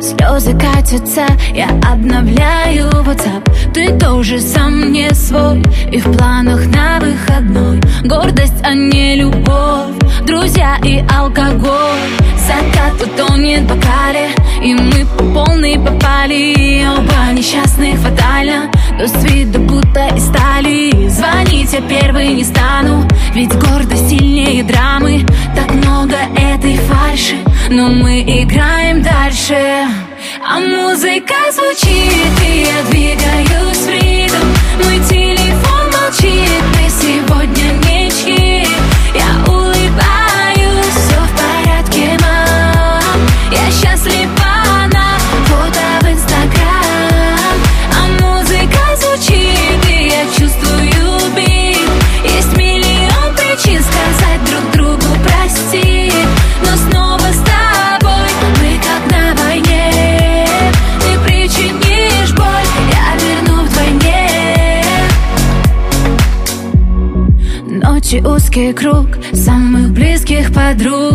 [0.00, 1.24] Слезы катятся,
[1.54, 3.72] я обновляю WhatsApp.
[3.72, 5.62] Ты тоже сам не свой
[5.92, 7.80] И в планах на выходной.
[8.04, 9.94] Гордость, а не любовь
[10.26, 12.08] Друзья и алкоголь.
[12.46, 14.30] Закат утонет в бокале
[14.62, 16.86] И мы по полной попали.
[16.86, 21.08] Оба несчастных фатально Но с виду будто из стали.
[21.08, 25.26] Звонить я первый не стану Ведь гордость сильнее драмы.
[25.54, 27.36] Так много этой фальши
[27.70, 29.86] Но мы играем дальше.
[30.48, 34.46] А музыка звучит, и я двигаюсь в ритм.
[34.82, 38.66] Мой телефон молчит, мы сегодня ничьи
[39.14, 39.75] Я улыбаюсь,
[68.24, 71.14] Узкий круг самых близких подруг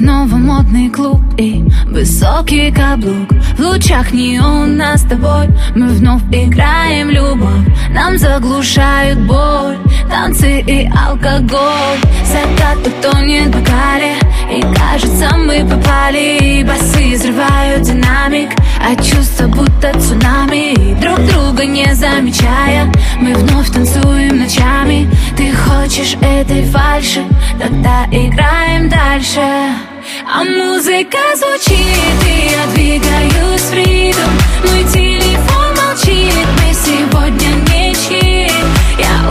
[0.00, 3.30] Снова модный клуб и высокий каблук.
[3.58, 5.48] В лучах неон нас с тобой.
[5.76, 7.66] Мы вновь играем любовь.
[7.90, 9.76] Нам заглушают боль.
[10.08, 12.00] Танцы и алкоголь.
[12.24, 14.14] Закат утонет в бокале.
[14.50, 16.64] И кажется мы попали.
[16.66, 18.52] Басы взрывают динамик.
[18.82, 20.72] А чувства будто цунами.
[20.72, 22.90] И Друг друга не замечая
[23.20, 25.10] Мы вновь танцуем ночами.
[25.36, 27.22] Ты хочешь этой фальши?
[27.58, 29.89] Тогда играем дальше
[30.26, 34.30] а музыка звучит, и я двигаюсь в ритм.
[34.64, 38.50] Мой телефон молчит, мы сегодня ничьи
[38.98, 39.29] Я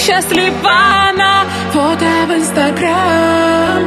[0.00, 3.82] счастлива на фото в инстаграм.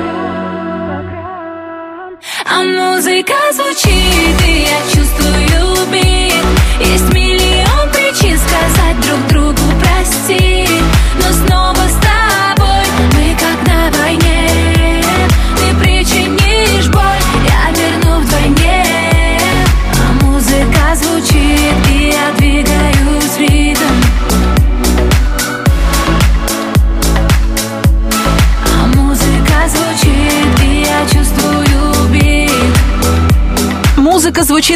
[2.45, 6.12] А музыка звучит, и я чувствую бит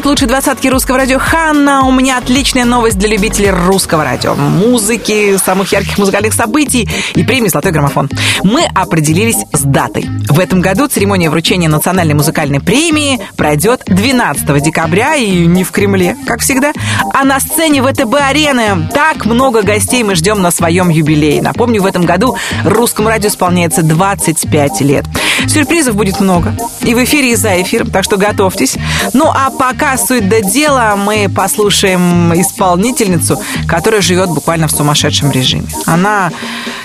[0.07, 1.19] Музыка звучит лучше двадцатки русского радио.
[1.19, 4.35] Ханна, у меня отличная новость для любителей русского радио.
[4.35, 8.09] Музыки, самых ярких музыкальных событий и премии «Золотой граммофон».
[8.43, 10.05] Мы определились с датой.
[10.29, 16.15] В этом году церемония вручения национальной музыкальной премии пройдет 12 декабря и не в Кремле,
[16.25, 16.71] как всегда,
[17.13, 18.89] а на сцене ВТБ-арены.
[18.93, 21.41] Так много гостей мы ждем на своем юбилее.
[21.41, 25.05] Напомню, в этом году русскому радио исполняется 25 лет.
[25.47, 26.55] Сюрпризов будет много.
[26.81, 28.77] И в эфире, и за эфиром, так что готовьтесь.
[29.13, 35.67] Ну, а пока суть до дела, мы послушаем исполнительницу, которая живет буквально в сумасшедшем режиме.
[35.85, 36.31] Она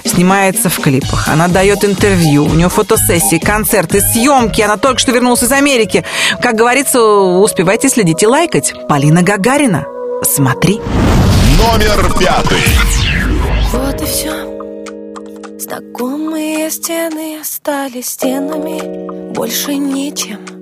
[0.05, 4.61] снимается в клипах, она дает интервью, у нее фотосессии, концерты, съемки.
[4.61, 6.05] Она только что вернулась из Америки.
[6.41, 8.75] Как говорится, успевайте следить и лайкать.
[8.89, 9.85] Полина Гагарина.
[10.25, 10.81] Смотри.
[11.59, 12.59] Номер пятый.
[13.73, 14.53] Вот и все.
[15.59, 20.62] Знакомые стены стали стенами, больше ничем.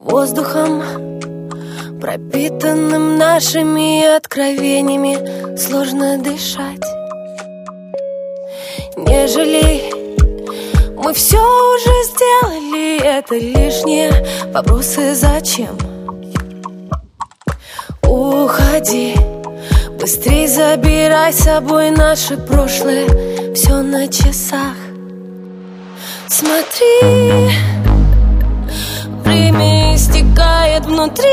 [0.00, 0.82] Воздухом,
[2.00, 6.80] пропитанным нашими откровениями, сложно дышать.
[8.96, 9.92] Не жалей,
[10.96, 14.10] мы все уже сделали, это лишние
[14.54, 15.76] вопросы зачем?
[18.02, 19.14] Уходи,
[20.00, 24.76] быстрей забирай с собой наше прошлое, все на часах.
[26.26, 27.50] Смотри,
[29.30, 31.28] время истекает внутри,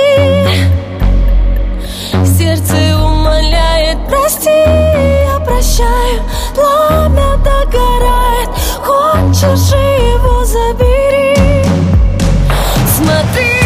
[2.38, 6.22] сердце умоляет, прости, я прощаю,
[6.54, 8.50] пламя догорает,
[8.84, 11.66] хочешь его забери.
[12.96, 13.57] Смотри,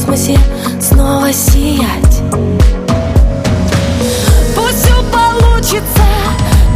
[0.00, 0.38] космосе
[0.80, 2.22] снова сиять.
[4.54, 6.04] Пусть все получится,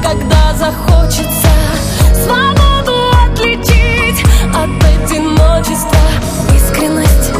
[0.02, 1.48] когда захочется.
[2.24, 2.94] Свободу
[3.26, 5.98] отличить от одиночества.
[6.54, 7.32] Искренность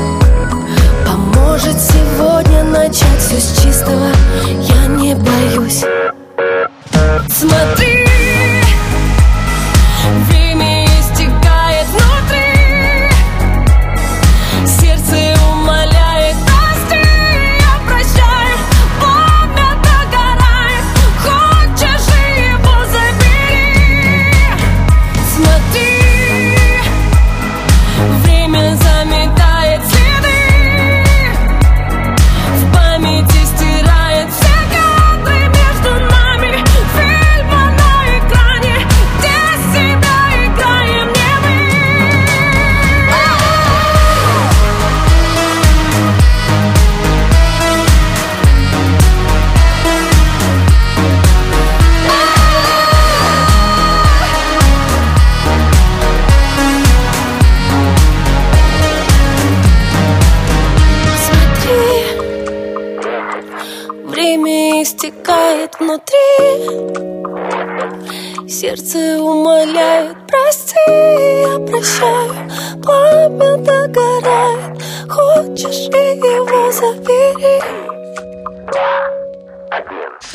[1.07, 4.09] поможет сегодня начать все с чистого.
[4.61, 5.85] Я не боюсь.
[7.29, 7.74] Смотри,
[65.65, 66.39] истекает внутри.
[68.49, 72.51] Сердце умоляет, прости, я прощаю.
[72.83, 77.75] Пламя догорает, хочешь и его забери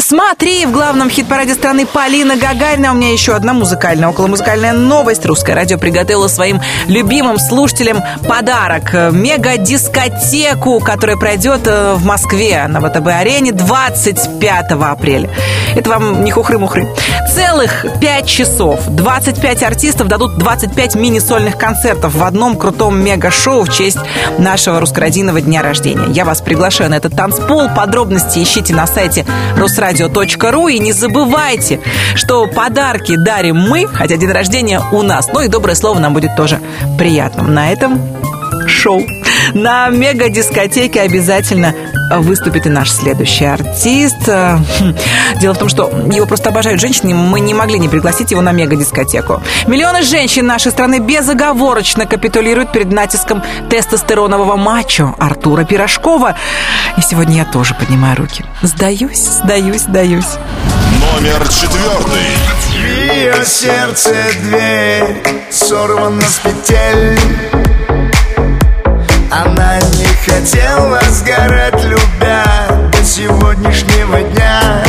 [0.10, 2.94] Смотри, в главном хит-параде страны Полина Гагарина.
[2.94, 5.24] У меня еще одна музыкальная, околомузыкальная новость.
[5.24, 8.92] Русское радио приготовило своим любимым слушателям подарок.
[9.14, 15.30] Мега-дискотеку, которая пройдет э, в Москве на ВТБ-арене 25 апреля.
[15.76, 16.88] Это вам не хухры-мухры.
[17.32, 18.88] Целых 5 часов.
[18.88, 24.00] 25 артистов дадут 25 мини-сольных концертов в одном крутом мега-шоу в честь
[24.40, 26.08] нашего русскородийного дня рождения.
[26.12, 27.70] Я вас приглашаю на этот танцпол.
[27.76, 29.28] Подробности ищите на сайте
[30.00, 31.80] русрадио.ру и не забывайте,
[32.16, 35.28] что подарки дарим мы, хотя день рождения у нас.
[35.34, 36.60] Ну и доброе слово нам будет тоже
[36.98, 37.54] приятным.
[37.54, 38.00] На этом
[38.68, 39.02] шоу.
[39.54, 41.74] На мега-дискотеке обязательно
[42.12, 44.28] выступит и наш следующий артист.
[44.28, 44.96] Хм,
[45.40, 48.52] Дело в том, что его просто обожают женщины, мы не могли не пригласить его на
[48.52, 49.42] мега-дискотеку.
[49.68, 56.36] Миллионы женщин нашей страны безоговорочно капитулируют перед натиском тестостеронового мачо Артура Пирожкова.
[56.98, 58.44] И сегодня я тоже поднимаю руки.
[58.62, 60.38] Сдаюсь, сдаюсь, сдаюсь.
[61.14, 62.28] Номер четвертый.
[62.70, 67.20] В ее сердце дверь сорвана с петель
[69.32, 72.44] Она не хотела сгорать, любя
[72.92, 74.84] до сегодняшнего дня.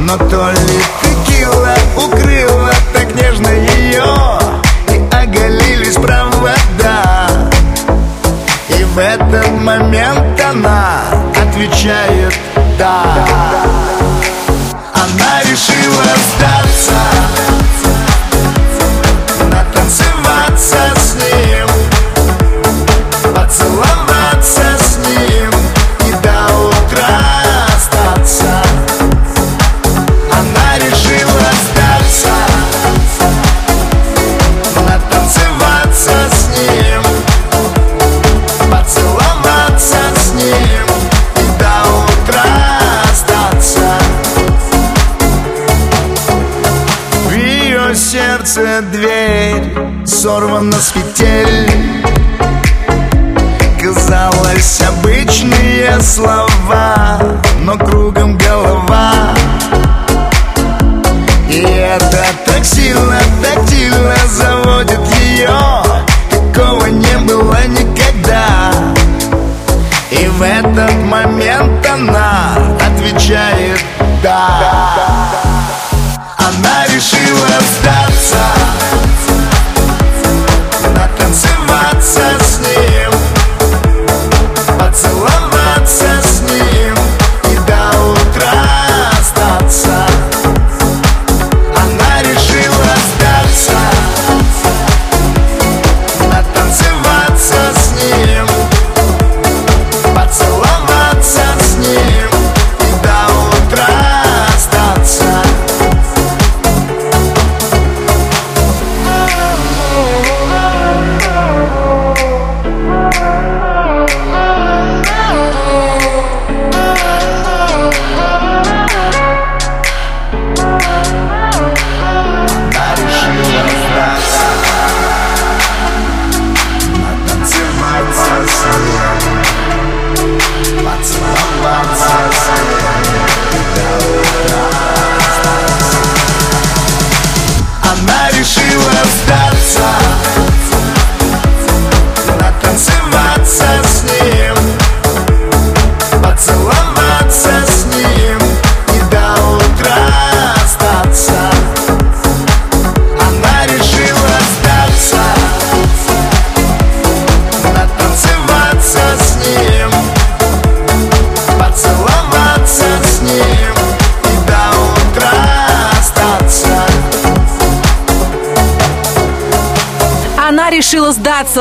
[0.00, 4.04] Но то ли текила укрыла так нежно ее
[4.88, 7.28] И оголились провода.
[8.68, 11.00] И в этот момент она
[11.40, 12.34] отвечает
[12.78, 13.02] «да»
[14.92, 16.04] Она решила
[16.36, 17.25] сдаться
[48.56, 51.70] сердце дверь сорвана с петель.
[53.80, 57.20] Казалось, обычные слова
[57.60, 59.35] Но кругом голова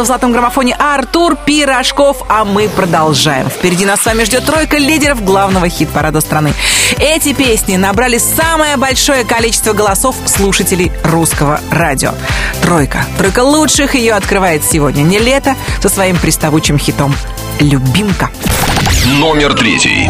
[0.04, 3.50] в золотом граммофоне Артур Пирожков, а мы продолжаем.
[3.50, 6.54] Впереди нас с вами ждет тройка лидеров главного хит-парада страны.
[7.00, 12.12] Эти песни набрали самое большое количество голосов слушателей русского радио.
[12.62, 13.06] Тройка.
[13.18, 17.16] Тройка лучших ее открывает сегодня не лето со своим приставучим хитом
[17.60, 18.30] «Любимка».
[19.20, 20.10] Номер третий.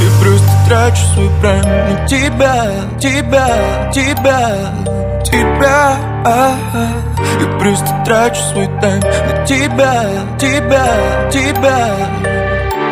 [0.00, 2.66] И просто трачу свой прайм на тебя,
[2.98, 4.56] тебя, тебя,
[5.24, 5.96] тебя.
[7.40, 10.04] И просто трачу свой тайм на тебя,
[10.38, 12.29] тебя, тебя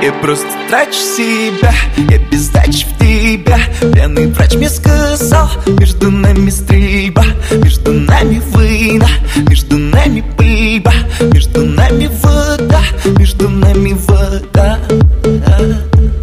[0.01, 3.59] Я просто трачу себя, я без в тебя.
[3.93, 9.09] Пьяный врач мне сказал, между нами стрельба Между нами война,
[9.49, 10.93] между нами пыльба
[11.33, 12.81] Между нами вода,
[13.19, 14.79] между нами вода.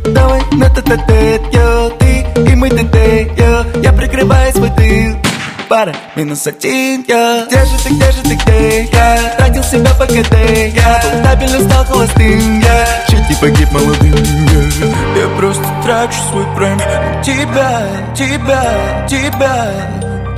[0.06, 4.70] Давай на т т т йо, ты и мы т т йо Я прикрываю свой
[4.70, 5.25] тыл
[5.68, 7.46] Пара, минус один, я.
[7.48, 9.36] Где же ты, где же ты, где я?
[9.38, 10.36] Тратил себя по КТ,
[10.76, 11.02] я.
[11.22, 12.88] Стабильно, стал холостым, я.
[13.08, 15.22] Чуть не погиб молодым, я.
[15.22, 19.72] Я просто трачу свой прайм на тебя, тебя, тебя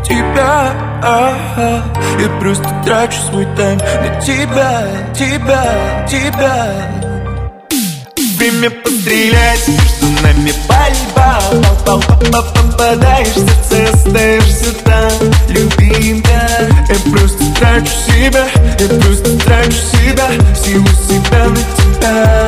[0.08, 0.72] Тебя,
[1.04, 1.84] ага.
[2.18, 7.07] Я просто трачу свой тайм на тебя, тебя, тебя
[8.38, 15.12] Время пострелять, между нами пальба Пал, пал, пал, Попадаешь в сердце, остаешься там.
[15.50, 16.48] Любимка,
[16.88, 18.46] я просто трачу себя
[18.80, 22.48] Я просто трачу себя, всего себя на тебя.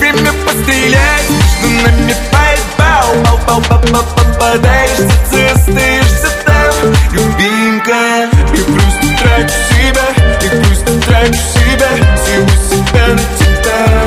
[0.00, 3.04] Время пострелять, между нами пальба
[3.46, 6.92] Пал, пал, пал, Попадаешь в сердце, остаешься там.
[7.12, 10.08] Любимка, я просто трачу себя
[10.42, 14.01] Я просто трачу себя, всего себя на тебя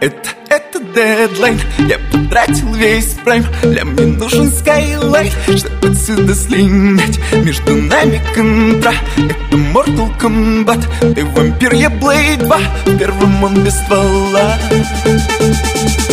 [0.00, 1.60] это, это дедлайн.
[1.78, 3.44] Я потратил весь прайм.
[3.62, 7.18] Для мне нужен скайлайт Чтобы отсюда слинять.
[7.32, 8.94] Между нами контра.
[9.16, 11.14] Это Mortal Kombat.
[11.14, 14.58] Ты вампир, я Blade 2 В первом он без ствола.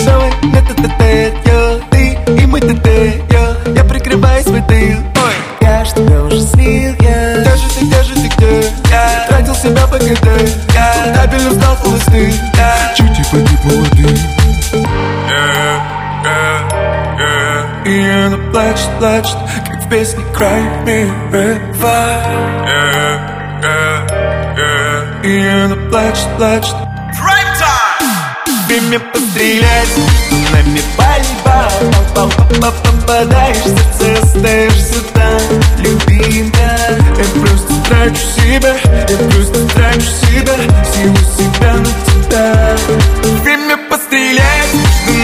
[0.05, 4.61] Давай на т т т йо Ты и мы т т йо Я прикрываю свой
[4.61, 7.41] тыл Ой, я ж тебя уже слил, я.
[7.41, 8.71] Где же ты, где же ты, где?
[8.89, 9.26] Я
[9.57, 10.27] себя по КД
[10.73, 14.17] Я стабильно стал холостым Я чуть не погиб молодым
[17.85, 22.57] И она плачет, плачет, как в песне Cry Me River
[25.23, 26.86] И она плачет, плачет
[28.87, 29.89] Время пострелять,
[30.53, 31.69] нами пальба
[32.15, 32.31] Пал, пал,
[32.61, 35.41] пал, Попадаешь в сердце, остаешься там
[35.79, 36.77] Любимка,
[37.17, 38.77] я просто трачу себя
[39.09, 42.77] Я просто трачу себя, всего себя на тебя.
[43.43, 44.73] Время пострелять,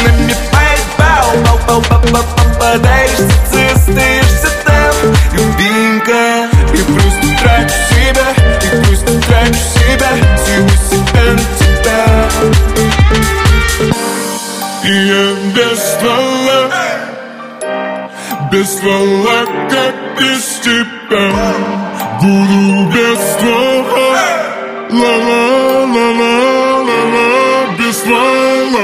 [0.03, 4.93] нами пальба Пал, пал, пал, пал, Попадаешь в сердце, остаешься там
[5.31, 8.27] Любимка, я просто трачу себя
[8.61, 12.72] Я просто трачу себя, всего себя на тебя
[14.85, 16.69] я без ствола
[18.51, 21.31] Без ствола, как без тебя.
[22.21, 24.11] Буду без ствола
[24.89, 27.27] Ла-ла-ла-ла-ла-ла
[27.77, 28.83] Без ствола.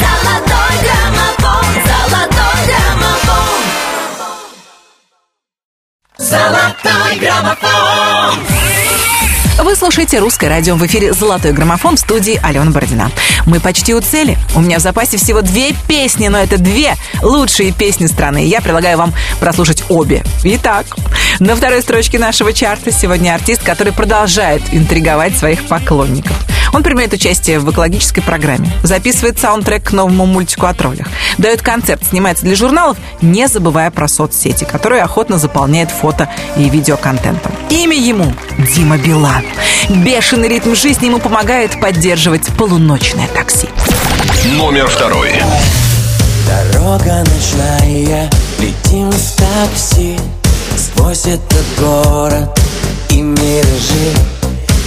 [0.00, 3.62] Золотой граммофон, золотой граммофон.
[6.18, 7.89] Золотой граммофон
[9.62, 13.10] Вы слушаете «Русское радио» в эфире «Золотой граммофон» в студии Алена Бородина.
[13.44, 14.38] Мы почти у цели.
[14.54, 18.46] У меня в запасе всего две песни, но это две лучшие песни страны.
[18.46, 20.24] Я предлагаю вам прослушать обе.
[20.44, 20.86] Итак,
[21.40, 26.36] на второй строчке нашего чарта сегодня артист, который продолжает интриговать своих поклонников.
[26.72, 31.06] Он принимает участие в экологической программе, записывает саундтрек к новому мультику о троллях,
[31.38, 37.52] дает концерт, снимается для журналов, не забывая про соцсети, которые охотно заполняет фото и видеоконтентом.
[37.70, 38.32] Имя ему
[38.74, 39.44] Дима Билан.
[39.88, 43.68] Бешеный ритм жизни ему помогает поддерживать полуночное такси.
[44.56, 45.32] Номер второй.
[46.72, 50.16] Дорога ночная, летим в такси
[50.76, 52.58] Сквозь этот город
[53.10, 54.14] и миражи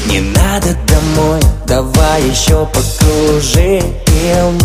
[0.07, 3.81] Не надо домой, давай еще покружи
[4.13, 4.57] ходил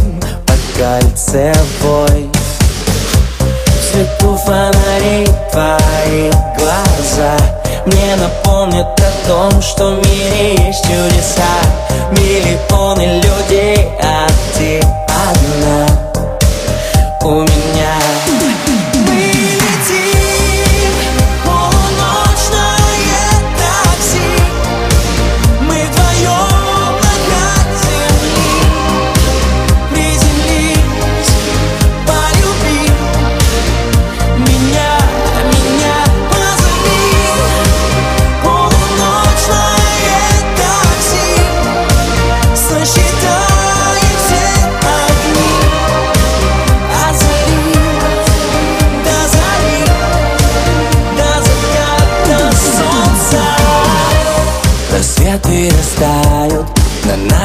[0.47, 2.31] по кольцевой.
[3.91, 7.37] Свету фонарей твои глаза
[7.87, 11.43] Мне напомнят о том, что в мире есть чудеса.
[12.13, 15.87] Миллионы людей, а ты одна.
[17.23, 17.68] У меня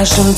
[0.03, 0.35] на нашем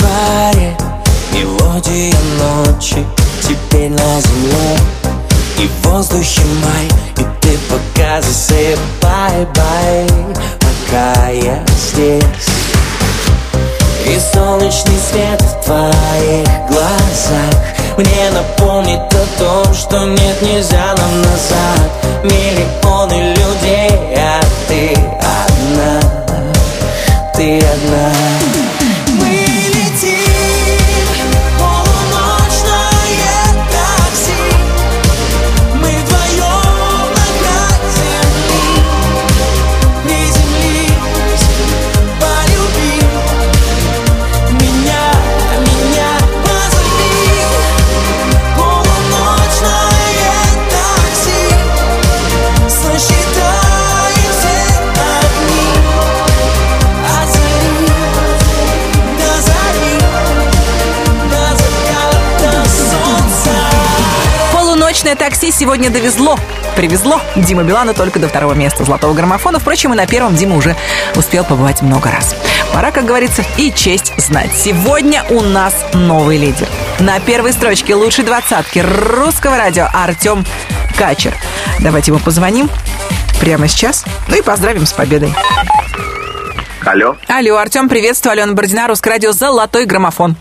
[65.56, 66.38] сегодня довезло.
[66.76, 69.60] Привезло Дима Билана только до второго места золотого граммофона.
[69.60, 70.76] Впрочем, и на первом Дима уже
[71.16, 72.36] успел побывать много раз.
[72.74, 74.52] Пора, как говорится, и честь знать.
[74.54, 76.68] Сегодня у нас новый лидер.
[77.00, 80.46] На первой строчке лучшей двадцатки русского радио Артем
[80.98, 81.34] Качер.
[81.80, 82.70] Давайте ему позвоним
[83.40, 84.04] прямо сейчас.
[84.28, 85.34] Ну и поздравим с победой.
[86.86, 87.16] Алло.
[87.28, 88.34] Алло, Артем, приветствую.
[88.34, 90.36] Алена Бородина, Русское радио «Золотой граммофон».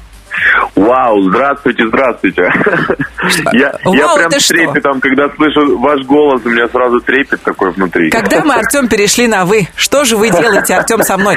[0.75, 2.53] Вау, здравствуйте, здравствуйте.
[3.53, 4.55] Я, я Вау, прям это с что?
[4.55, 8.11] трепетом, когда слышу ваш голос, у меня сразу трепет такой внутри.
[8.11, 11.37] Когда мы, Артем, перешли на «вы», что же вы делаете, Артем, со мной?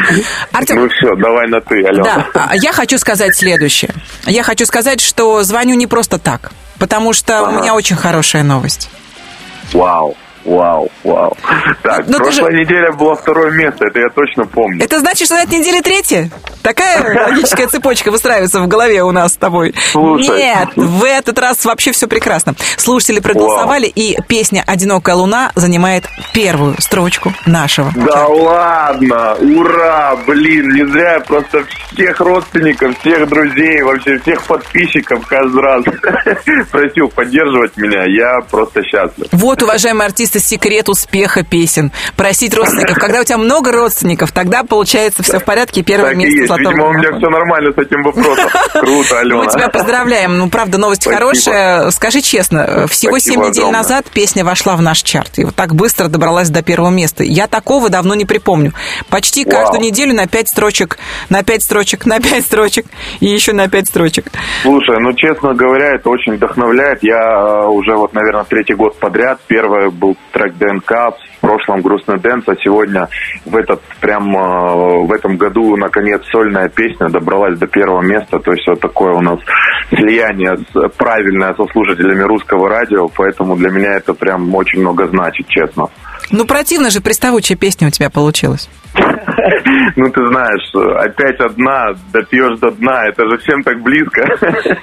[0.51, 2.25] Артем, Ну все, давай на ты, Алена.
[2.33, 3.91] Да, а я хочу сказать следующее.
[4.25, 8.89] Я хочу сказать, что звоню не просто так, потому что у меня очень хорошая новость.
[9.73, 11.35] Вау, вау, вау.
[11.83, 14.83] Так, Ну, ты прошлая неделя была второе место, это я точно помню.
[14.83, 16.29] Это значит, что на этой неделе третья?
[16.61, 19.73] Такая логическая цепочка выстраивается в голове у нас с тобой.
[19.91, 20.37] Слушай.
[20.37, 22.55] Нет, в этот раз вообще все прекрасно.
[22.77, 27.91] Слушатели проголосовали, и песня «Одинокая луна» занимает первую строчку нашего.
[27.95, 35.25] Да ладно, ура, блин, не зря я просто всех родственников, всех друзей, вообще всех подписчиков
[35.25, 35.83] каждый раз
[36.71, 39.27] просил поддерживать меня, я просто счастлив.
[39.31, 41.91] Вот, уважаемые артисты, секрет успеха песен.
[42.15, 42.97] Просить родственников.
[42.97, 46.35] Когда у тебя много родственников, тогда получается все в порядке, и первое Так и место
[46.37, 48.49] есть, золотого видимо, у меня все нормально с этим вопросом.
[48.73, 49.43] Круто, Алена.
[49.43, 50.37] Мы тебя поздравляем.
[50.37, 51.19] Ну, правда, новость Спасибо.
[51.19, 51.91] хорошая.
[51.91, 53.81] Скажи честно, всего Спасибо 7 недель огромное.
[53.81, 55.39] назад песня вошла в наш чарт.
[55.39, 57.23] И вот так быстро добралась до первого места.
[57.23, 58.73] Я такого давно не припомню.
[59.09, 59.53] Почти Вау.
[59.53, 60.97] каждую неделю на 5 строчек,
[61.29, 62.85] на 5 строчек, на 5 строчек
[63.19, 64.25] и еще на 5 строчек.
[64.63, 67.03] Слушай, ну, честно говоря, это очень вдохновляет.
[67.03, 69.39] Я э, уже вот, наверное, третий год подряд.
[69.47, 70.91] Первый был трек ДНК,
[71.37, 73.07] в прошлом грустный dance, а сегодня
[73.45, 78.39] в этот прям э, в этом году наконец сольная песня добралась до первого места.
[78.39, 79.39] То есть вот такое у нас
[79.89, 85.47] слияние с- правильное со слушателями русского радио, поэтому для меня это прям очень много значит,
[85.47, 85.87] честно.
[86.31, 88.69] Ну, противно же приставучая песня у тебя получилась.
[89.95, 94.25] Ну, ты знаешь, опять одна, допьешь до дна, это же всем так близко.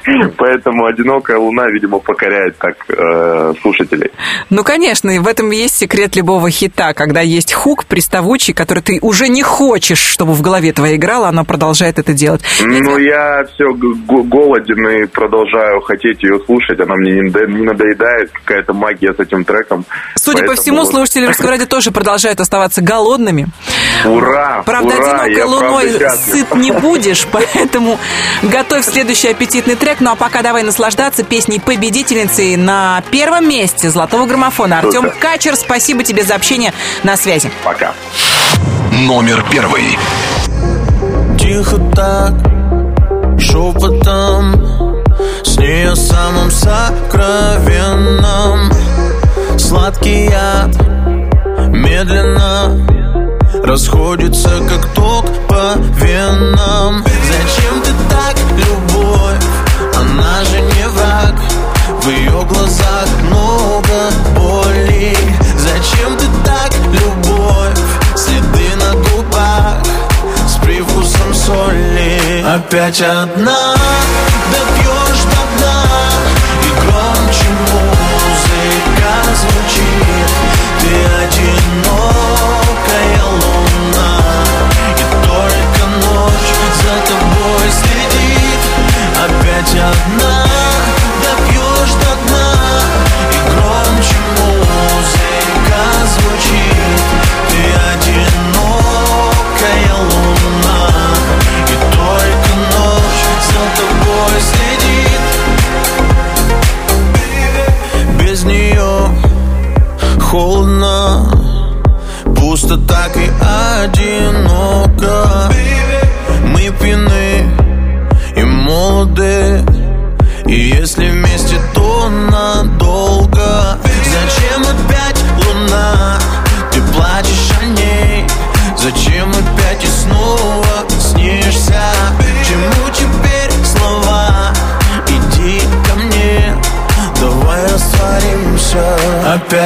[0.37, 4.11] Поэтому «Одинокая луна», видимо, покоряет так э, слушателей.
[4.51, 8.99] Ну, конечно, и в этом есть секрет любого хита, когда есть хук приставучий, который ты
[9.01, 12.43] уже не хочешь, чтобы в голове твоей играл, а она продолжает это делать.
[12.63, 16.81] Ну, я все голоден и продолжаю хотеть ее слушать.
[16.81, 19.85] Она мне не надо- не надоедает, какая-то магия с этим треком.
[20.17, 23.47] Судя по Поэтому всему, вот слушатели Русского радио тоже продолжают оставаться голодными.
[24.05, 24.34] Ура!
[24.65, 27.99] Правда, ура, одинокой я луной правда сыт не будешь, поэтому
[28.43, 30.01] готовь следующий аппетитный трек.
[30.01, 34.81] Ну а пока давай наслаждаться песней победительницы на первом месте золотого граммофона.
[34.81, 35.11] Артем.
[35.21, 37.51] Качер, спасибо тебе за общение на связи.
[37.63, 37.95] Пока.
[38.93, 39.99] Номер первый.
[41.39, 42.33] Тихо так,
[43.39, 44.75] шепотом
[45.97, 48.71] самом сокровенном
[49.59, 50.75] Сладкий яд
[51.69, 53.04] медленно
[53.65, 57.03] Расходится, как ток по венам.
[57.03, 59.43] Зачем ты так, любовь?
[59.97, 61.35] Она же не враг.
[62.03, 65.17] В ее глазах много боли.
[65.57, 67.79] Зачем ты так, любовь?
[68.15, 69.79] Следы на губах
[70.47, 72.45] С привкусом соли.
[72.47, 73.75] Опять одна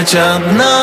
[0.08, 0.77] Опять одна,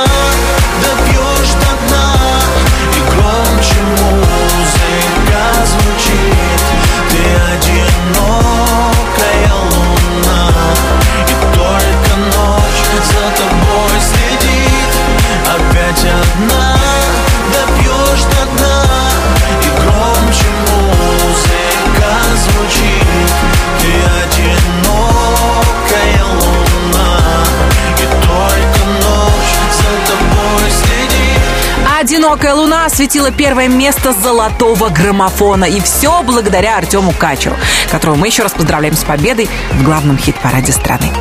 [32.95, 35.65] осветила первое место золотого граммофона.
[35.65, 37.57] И все благодаря Артему Качеру,
[37.91, 41.11] которого мы еще раз поздравляем с победой в главном хит-параде страны.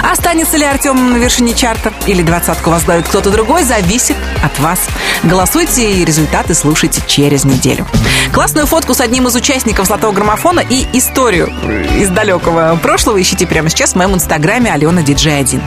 [0.00, 4.78] Останется ли Артем на вершине чарта или двадцатку возглавит кто-то другой, зависит от вас.
[5.24, 7.84] Голосуйте и результаты слушайте через неделю.
[8.32, 11.52] Классную фотку с одним из участников «Золотого граммофона» и историю
[11.98, 15.60] из далекого прошлого ищите прямо сейчас в моем инстаграме Алена Диджей 1.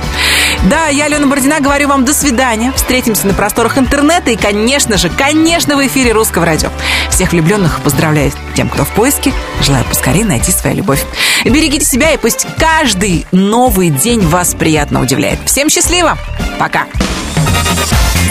[0.63, 2.71] Да, я, Алена Бородина, говорю вам до свидания.
[2.75, 6.69] Встретимся на просторах интернета и, конечно же, конечно, в эфире Русского радио.
[7.09, 9.33] Всех влюбленных поздравляю тем, кто в поиске.
[9.61, 11.03] Желаю поскорее найти свою любовь.
[11.45, 15.39] Берегите себя и пусть каждый новый день вас приятно удивляет.
[15.45, 16.17] Всем счастливо.
[16.59, 16.85] Пока.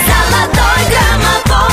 [0.07, 1.66] Золотой граммофон.